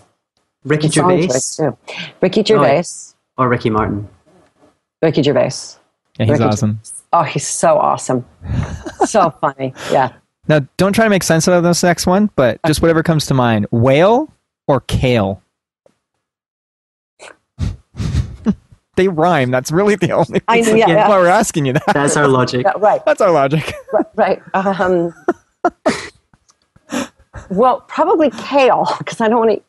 Ricky 0.65 0.89
Song 0.89 1.11
Gervais 1.21 1.39
too. 1.57 1.77
Ricky 2.21 2.43
Gervais. 2.45 2.85
or 3.37 3.49
Ricky 3.49 3.69
Martin? 3.69 4.09
Ricky 5.03 5.23
Gervais. 5.23 5.51
Yeah, 6.19 6.27
he's 6.27 6.31
Ricky 6.31 6.45
awesome. 6.45 6.81
Oh, 7.13 7.23
he's 7.25 7.47
so 7.47 7.79
awesome. 7.79 8.25
so 9.07 9.31
funny. 9.41 9.75
Yeah. 9.91 10.13
Now, 10.49 10.61
don't 10.77 10.93
try 10.93 11.05
to 11.05 11.11
make 11.11 11.23
sense 11.25 11.47
out 11.49 11.55
of 11.55 11.63
this 11.65 11.83
next 11.83 12.07
one, 12.07 12.31
but 12.37 12.61
just 12.67 12.81
whatever 12.81 13.03
comes 13.03 13.27
to 13.27 13.35
mind. 13.35 13.67
Whale 13.71 14.33
or 14.69 14.81
kale? 14.83 15.43
they 18.97 19.09
rhyme. 19.09 19.51
That's 19.51 19.73
really 19.73 19.97
the 19.97 20.13
only 20.13 20.41
I- 20.49 20.57
reason 20.59 20.77
yeah, 20.77 20.87
why 20.87 20.93
yeah. 20.93 21.09
we're 21.09 21.27
asking 21.27 21.67
you 21.67 21.73
that. 21.75 21.83
That's 21.93 22.17
our 22.17 22.29
logic. 22.29 22.65
yeah 22.65 22.73
right. 22.77 23.05
That's 23.05 23.21
our 23.21 23.31
logic. 23.33 23.73
Right. 24.15 24.41
Um, 24.55 25.13
well, 27.57 27.81
probably 27.83 28.31
kale 28.31 28.87
because 28.99 29.21
I 29.21 29.29
don't 29.29 29.39
want 29.47 29.63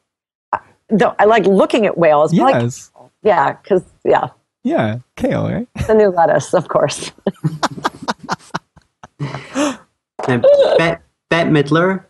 to. 0.52 0.60
No, 0.92 1.16
I 1.18 1.26
like 1.26 1.46
looking 1.46 1.86
at 1.86 1.98
whales. 1.98 2.32
but 2.34 2.42
like- 2.42 2.62
yes. 2.64 2.92
yeah, 3.24 3.54
because 3.54 3.84
yeah, 4.04 4.28
Yeah, 4.64 5.00
kale, 5.16 5.50
right? 5.50 5.68
the 5.88 5.94
new 5.96 6.10
lettuce, 6.10 6.54
of 6.54 6.68
course. 6.68 7.12
and 9.20 10.46
Bette, 10.78 11.02
Bette 11.30 11.50
Midler 11.50 12.06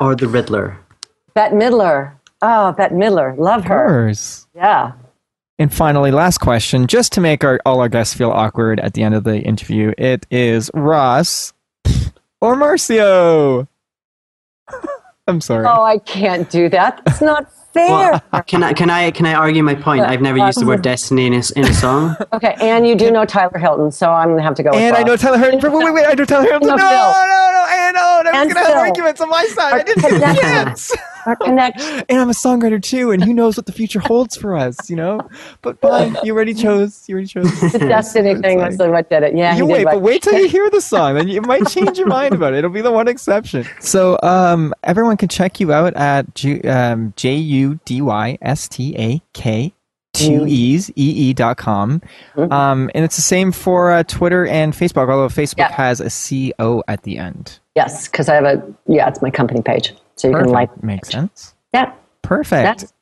or 0.00 0.14
the 0.14 0.28
Riddler? 0.28 0.76
Bette 1.34 1.54
Midler. 1.54 2.12
Oh, 2.42 2.72
Bette 2.72 2.94
Midler. 2.94 3.36
Love 3.38 3.60
Of 3.62 3.66
her. 3.68 3.86
course. 3.88 4.46
Yeah. 4.54 4.92
And 5.58 5.72
finally, 5.72 6.10
last 6.10 6.38
question, 6.38 6.86
just 6.86 7.12
to 7.14 7.20
make 7.20 7.44
our 7.44 7.60
all 7.66 7.80
our 7.80 7.88
guests 7.88 8.14
feel 8.14 8.30
awkward 8.30 8.80
at 8.80 8.94
the 8.94 9.02
end 9.02 9.14
of 9.14 9.24
the 9.24 9.40
interview. 9.40 9.92
It 9.98 10.26
is 10.30 10.70
Ross 10.72 11.52
or 12.40 12.56
Marcia. 12.56 13.68
I'm 15.26 15.40
sorry. 15.40 15.66
Oh, 15.66 15.82
I 15.82 15.98
can't 15.98 16.48
do 16.50 16.68
that. 16.70 17.02
It's 17.06 17.20
not 17.20 17.52
fair. 17.72 18.20
Well, 18.32 18.42
can 18.46 18.62
I 18.64 18.72
can 18.72 18.90
I 18.90 19.10
can 19.12 19.26
I 19.26 19.34
argue 19.34 19.62
my 19.62 19.74
point? 19.76 20.02
I've 20.02 20.20
never 20.20 20.38
used 20.38 20.60
the 20.60 20.66
word 20.66 20.82
destiny 20.82 21.26
in 21.26 21.34
a, 21.34 21.42
in 21.56 21.64
a 21.66 21.72
song. 21.74 22.16
okay, 22.32 22.56
and 22.60 22.86
you 22.86 22.96
do 22.96 23.10
know 23.10 23.24
Tyler 23.24 23.58
Hilton, 23.58 23.92
so 23.92 24.10
I'm 24.10 24.30
gonna 24.30 24.42
have 24.42 24.54
to 24.56 24.62
go. 24.62 24.70
And 24.70 24.96
I 24.96 25.02
know 25.02 25.16
Tyler 25.16 25.38
Hilton. 25.38 25.60
Wait, 25.72 25.84
wait, 25.84 25.94
wait! 25.94 26.06
I 26.06 26.14
know 26.14 26.24
Tyler 26.24 26.46
Hilton. 26.46 26.68
No, 26.70 26.76
No, 26.76 26.82
no, 26.82 27.50
no! 27.52 27.66
And 27.72 27.96
oh, 27.96 28.00
I 28.00 28.22
was 28.24 28.34
And 28.34 28.52
gonna 28.54 28.66
have 28.66 28.76
arguments 28.76 29.20
on 29.20 29.28
my 29.28 29.44
side. 29.46 29.72
I 29.74 29.82
didn't 29.84 30.02
connection. 30.02 30.36
yes. 30.44 30.92
Our 31.26 31.36
connection. 31.44 32.02
And 32.08 32.20
I'm 32.20 32.30
a 32.30 32.32
songwriter 32.32 32.82
too, 32.82 33.10
and 33.10 33.22
who 33.22 33.32
knows 33.32 33.56
what 33.56 33.66
the 33.66 33.72
future 33.72 34.00
holds 34.00 34.36
for 34.36 34.56
us, 34.56 34.88
you 34.88 34.96
know? 34.96 35.20
But 35.62 35.80
fine, 35.80 36.16
you 36.22 36.34
already 36.34 36.54
chose. 36.54 37.08
You 37.08 37.14
already 37.14 37.28
chose. 37.28 37.60
The 37.72 37.78
destiny 37.78 38.34
thing 38.36 38.58
was 38.58 38.76
the 38.76 38.90
what 38.90 39.08
did 39.10 39.22
it? 39.22 39.36
Yeah, 39.36 39.56
you 39.56 39.66
wait, 39.66 39.84
but 39.84 39.94
right. 39.94 40.02
wait 40.02 40.22
till 40.22 40.38
you 40.38 40.48
hear 40.56 40.68
the 40.70 40.80
song, 40.80 41.18
and 41.18 41.30
you 41.30 41.42
might 41.42 41.66
change 41.68 41.98
your 41.98 42.08
mind 42.08 42.34
about 42.34 42.54
it. 42.54 42.58
It'll 42.58 42.70
be 42.70 42.80
the 42.80 42.92
one 42.92 43.08
exception. 43.08 43.66
So, 43.80 44.18
um, 44.22 44.74
everyone 44.82 45.16
can 45.16 45.28
check 45.28 45.60
you 45.60 45.72
out 45.72 45.94
at 45.94 46.34
Ju- 46.34 46.60
um, 46.64 47.12
J 47.16 47.34
U 47.34 47.78
D 47.84 48.00
Y 48.00 48.38
S 48.42 48.68
T 48.68 48.96
A 48.98 49.22
K 49.32 49.74
two 50.12 50.44
e's 50.46 50.90
e 50.90 50.92
e 50.96 51.32
dot 51.32 51.56
com. 51.56 52.00
Mm-hmm. 52.34 52.52
Um, 52.52 52.90
and 52.94 53.04
it's 53.04 53.16
the 53.16 53.22
same 53.22 53.52
for 53.52 53.92
uh, 53.92 54.02
Twitter 54.02 54.46
and 54.46 54.72
Facebook, 54.72 55.08
although 55.08 55.28
Facebook 55.28 55.58
Yeah. 55.58 55.72
has 55.72 56.00
a 56.00 56.10
C 56.10 56.52
O 56.58 56.82
at 56.88 57.02
the 57.04 57.18
end. 57.18 57.60
Yes, 57.76 58.08
because 58.08 58.28
I 58.28 58.34
have 58.34 58.44
a 58.44 58.74
yeah, 58.88 59.08
it's 59.08 59.22
my 59.22 59.30
company 59.30 59.62
page, 59.62 59.94
so 60.20 60.28
you 60.28 60.34
can 60.34 60.44
Perfect. 60.44 60.52
like 60.54 60.82
Makes 60.82 61.08
sense. 61.10 61.54
yeah. 61.74 61.92
Perfect. 62.22 62.50
That's- 62.80 62.92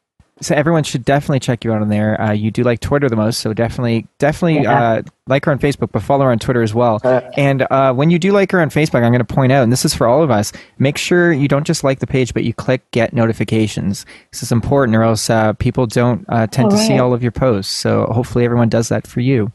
so 0.41 0.55
everyone 0.55 0.85
should 0.85 1.05
definitely 1.05 1.41
check 1.41 1.65
you 1.65 1.73
out 1.73 1.83
on 1.83 1.89
there. 1.89 2.21
Uh, 2.21 2.31
you 2.31 2.53
do 2.53 2.63
like 2.63 2.79
Twitter 2.79 3.09
the 3.09 3.17
most, 3.17 3.41
so 3.41 3.53
definitely, 3.53 4.07
definitely 4.19 4.63
Yeah. 4.63 4.81
uh, 4.81 5.03
like 5.29 5.45
her 5.45 5.53
on 5.53 5.59
Facebook, 5.59 5.91
but 5.93 6.03
follow 6.03 6.25
her 6.25 6.31
on 6.31 6.39
Twitter 6.39 6.63
as 6.63 6.75
well. 6.75 7.01
Uh, 7.05 7.21
and 7.37 7.67
uh, 7.71 7.93
when 7.93 8.11
you 8.11 8.19
do 8.19 8.33
like 8.33 8.51
her 8.53 8.61
on 8.61 8.71
Facebook, 8.71 9.03
I'm 9.03 9.13
going 9.13 9.19
to 9.19 9.35
point 9.35 9.53
out, 9.53 9.63
and 9.63 9.73
this 9.73 9.85
is 9.85 9.95
for 9.95 10.07
all 10.07 10.23
of 10.23 10.31
us, 10.31 10.53
make 10.79 10.99
sure 10.99 11.33
you 11.33 11.49
don't 11.49 11.67
just 11.67 11.85
like 11.85 12.01
the 12.01 12.07
page, 12.07 12.35
but 12.35 12.45
you 12.45 12.55
click 12.55 12.89
get 12.91 13.13
notifications. 13.13 14.07
This 14.33 14.43
is 14.43 14.53
important, 14.53 14.97
or 14.97 15.03
else 15.03 15.31
uh, 15.31 15.53
people 15.55 15.87
don't 15.87 16.25
uh, 16.29 16.47
tend 16.47 16.71
to 16.71 16.79
see 16.79 16.99
all 16.99 17.13
of 17.13 17.23
your 17.23 17.33
posts. 17.33 17.73
So 17.73 18.07
hopefully 18.07 18.45
everyone 18.45 18.69
does 18.69 18.89
that 18.89 19.07
for 19.07 19.21
you. 19.21 19.53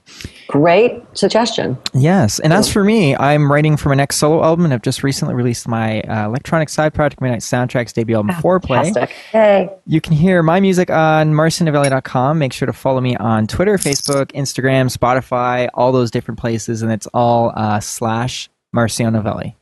Great 0.47 1.01
suggestion. 1.13 1.77
Yes, 1.93 2.39
and 2.39 2.53
as 2.53 2.71
for 2.71 2.83
me, 2.83 3.15
I'm 3.15 3.51
writing 3.51 3.77
for 3.77 3.89
my 3.89 3.95
next 3.95 4.17
solo 4.17 4.43
album, 4.43 4.65
and 4.65 4.73
I've 4.73 4.81
just 4.81 5.03
recently 5.03 5.33
released 5.33 5.67
my 5.67 6.01
uh, 6.01 6.25
electronic 6.27 6.69
side 6.69 6.93
project, 6.93 7.21
Midnight 7.21 7.41
Soundtracks 7.41 7.93
debut 7.93 8.15
album, 8.15 8.35
Foreplay. 8.35 8.83
Fantastic. 8.85 9.09
Hey, 9.31 9.69
You 9.85 10.01
can 10.01 10.13
hear 10.13 10.43
my 10.43 10.59
music 10.59 10.89
on 10.89 11.33
marcionovelli.com. 11.33 12.37
Make 12.37 12.53
sure 12.53 12.65
to 12.65 12.73
follow 12.73 13.01
me 13.01 13.15
on 13.15 13.47
Twitter, 13.47 13.77
Facebook, 13.77 14.27
Instagram, 14.33 14.95
Spotify, 14.95 15.62
all 15.73 15.91
those 15.91 16.11
different 16.11 16.39
places, 16.39 16.81
and 16.81 16.91
it's 16.91 17.07
all 17.13 17.51
uh, 17.55 17.79
slash 17.79 18.49
Marcio 18.75 19.11
Novelli. 19.11 19.55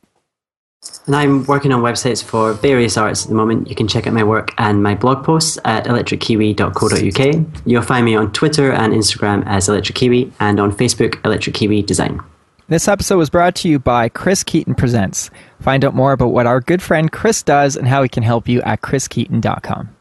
And 1.06 1.14
I'm 1.14 1.44
working 1.44 1.72
on 1.72 1.80
websites 1.82 2.22
for 2.22 2.54
various 2.54 2.96
arts 2.96 3.22
at 3.24 3.28
the 3.28 3.34
moment. 3.34 3.68
You 3.68 3.76
can 3.76 3.86
check 3.86 4.06
out 4.06 4.14
my 4.14 4.24
work 4.24 4.52
and 4.58 4.82
my 4.82 4.94
blog 4.94 5.24
posts 5.24 5.58
at 5.64 5.84
electrickiwi.co.uk. 5.86 7.62
You'll 7.66 7.82
find 7.82 8.04
me 8.04 8.16
on 8.16 8.32
Twitter 8.32 8.72
and 8.72 8.92
Instagram 8.92 9.44
as 9.46 9.68
Electric 9.68 9.94
Kiwi 9.96 10.32
and 10.40 10.58
on 10.58 10.72
Facebook, 10.72 11.24
Electric 11.24 11.54
Kiwi 11.54 11.82
Design. 11.82 12.20
This 12.68 12.88
episode 12.88 13.18
was 13.18 13.30
brought 13.30 13.54
to 13.56 13.68
you 13.68 13.78
by 13.78 14.08
Chris 14.08 14.42
Keaton 14.42 14.74
Presents. 14.74 15.30
Find 15.60 15.84
out 15.84 15.94
more 15.94 16.12
about 16.12 16.32
what 16.32 16.46
our 16.46 16.60
good 16.60 16.82
friend 16.82 17.12
Chris 17.12 17.42
does 17.42 17.76
and 17.76 17.86
how 17.86 18.02
he 18.02 18.08
can 18.08 18.22
help 18.22 18.48
you 18.48 18.62
at 18.62 18.80
chriskeaton.com. 18.80 19.94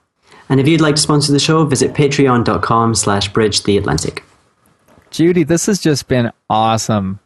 And 0.49 0.59
if 0.59 0.67
you'd 0.67 0.81
like 0.81 0.95
to 0.95 1.01
sponsor 1.01 1.31
the 1.31 1.39
show, 1.39 1.63
visit 1.65 1.93
patreon.com 1.93 2.95
slash 2.95 3.31
bridge 3.31 3.63
the 3.63 3.77
Atlantic. 3.77 4.23
Judy, 5.12 5.43
this 5.43 5.65
has 5.67 5.80
just 5.80 6.08
been 6.08 6.32
awesome. 6.50 7.19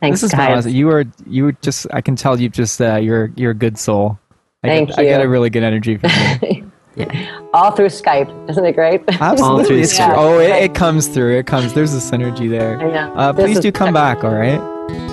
thanks, 0.00 0.20
this 0.20 0.30
been 0.30 0.38
guys. 0.38 0.58
awesome. 0.58 0.72
You 0.72 0.90
are 0.90 1.04
you 1.26 1.46
are 1.48 1.52
just 1.52 1.86
I 1.92 2.00
can 2.00 2.14
tell 2.16 2.38
you 2.40 2.48
just 2.48 2.80
uh, 2.80 2.96
you're 2.96 3.32
you're 3.34 3.50
a 3.52 3.54
good 3.54 3.78
soul. 3.78 4.18
I 4.62 4.68
Thank 4.68 4.90
get, 4.90 4.98
I 4.98 5.02
get 5.04 5.20
you. 5.20 5.26
a 5.26 5.28
really 5.28 5.48
good 5.50 5.62
energy 5.62 5.96
from 5.96 6.10
you. 6.42 6.70
Yeah. 6.96 7.40
All 7.54 7.70
through 7.72 7.86
Skype, 7.86 8.50
isn't 8.50 8.64
it 8.64 8.72
great? 8.72 9.02
Absolutely. 9.08 9.64
through 9.64 9.80
It's- 9.80 9.98
oh, 10.16 10.38
it, 10.38 10.50
it 10.50 10.74
comes 10.74 11.06
through. 11.08 11.38
It 11.38 11.46
comes. 11.46 11.72
There's 11.72 11.94
a 11.94 11.98
synergy 11.98 12.48
there. 12.50 12.78
I 12.78 12.90
know. 12.92 13.14
Uh, 13.14 13.32
please 13.32 13.58
do 13.58 13.72
come 13.72 13.94
back. 13.94 14.22
All 14.22 14.34
right. 14.34 14.60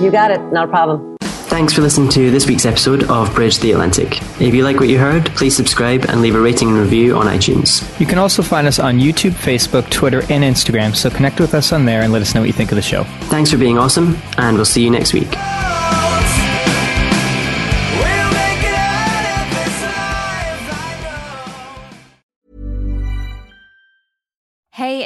you 0.01 0.11
got 0.11 0.31
it. 0.31 0.41
Not 0.51 0.65
a 0.65 0.71
problem. 0.71 1.16
Thanks 1.47 1.73
for 1.73 1.81
listening 1.81 2.09
to 2.09 2.29
this 2.29 2.45
week's 2.45 2.65
episode 2.65 3.03
of 3.09 3.33
Bridge 3.33 3.59
the 3.59 3.71
Atlantic. 3.71 4.21
If 4.39 4.53
you 4.53 4.63
like 4.63 4.79
what 4.79 4.89
you 4.89 4.99
heard, 4.99 5.27
please 5.27 5.55
subscribe 5.55 6.05
and 6.05 6.21
leave 6.21 6.35
a 6.35 6.39
rating 6.39 6.67
and 6.67 6.77
review 6.77 7.15
on 7.15 7.25
iTunes. 7.25 7.99
You 7.99 8.05
can 8.05 8.17
also 8.17 8.43
find 8.43 8.67
us 8.67 8.79
on 8.79 8.99
YouTube, 8.99 9.31
Facebook, 9.31 9.89
Twitter, 9.89 10.19
and 10.29 10.43
Instagram. 10.43 10.95
So 10.95 11.09
connect 11.09 11.39
with 11.39 11.53
us 11.53 11.71
on 11.71 11.85
there 11.85 12.01
and 12.01 12.11
let 12.11 12.21
us 12.21 12.35
know 12.35 12.41
what 12.41 12.47
you 12.47 12.53
think 12.53 12.71
of 12.71 12.75
the 12.75 12.81
show. 12.81 13.05
Thanks 13.29 13.49
for 13.49 13.57
being 13.57 13.77
awesome, 13.77 14.17
and 14.37 14.57
we'll 14.57 14.65
see 14.65 14.83
you 14.83 14.91
next 14.91 15.13
week. 15.13 15.33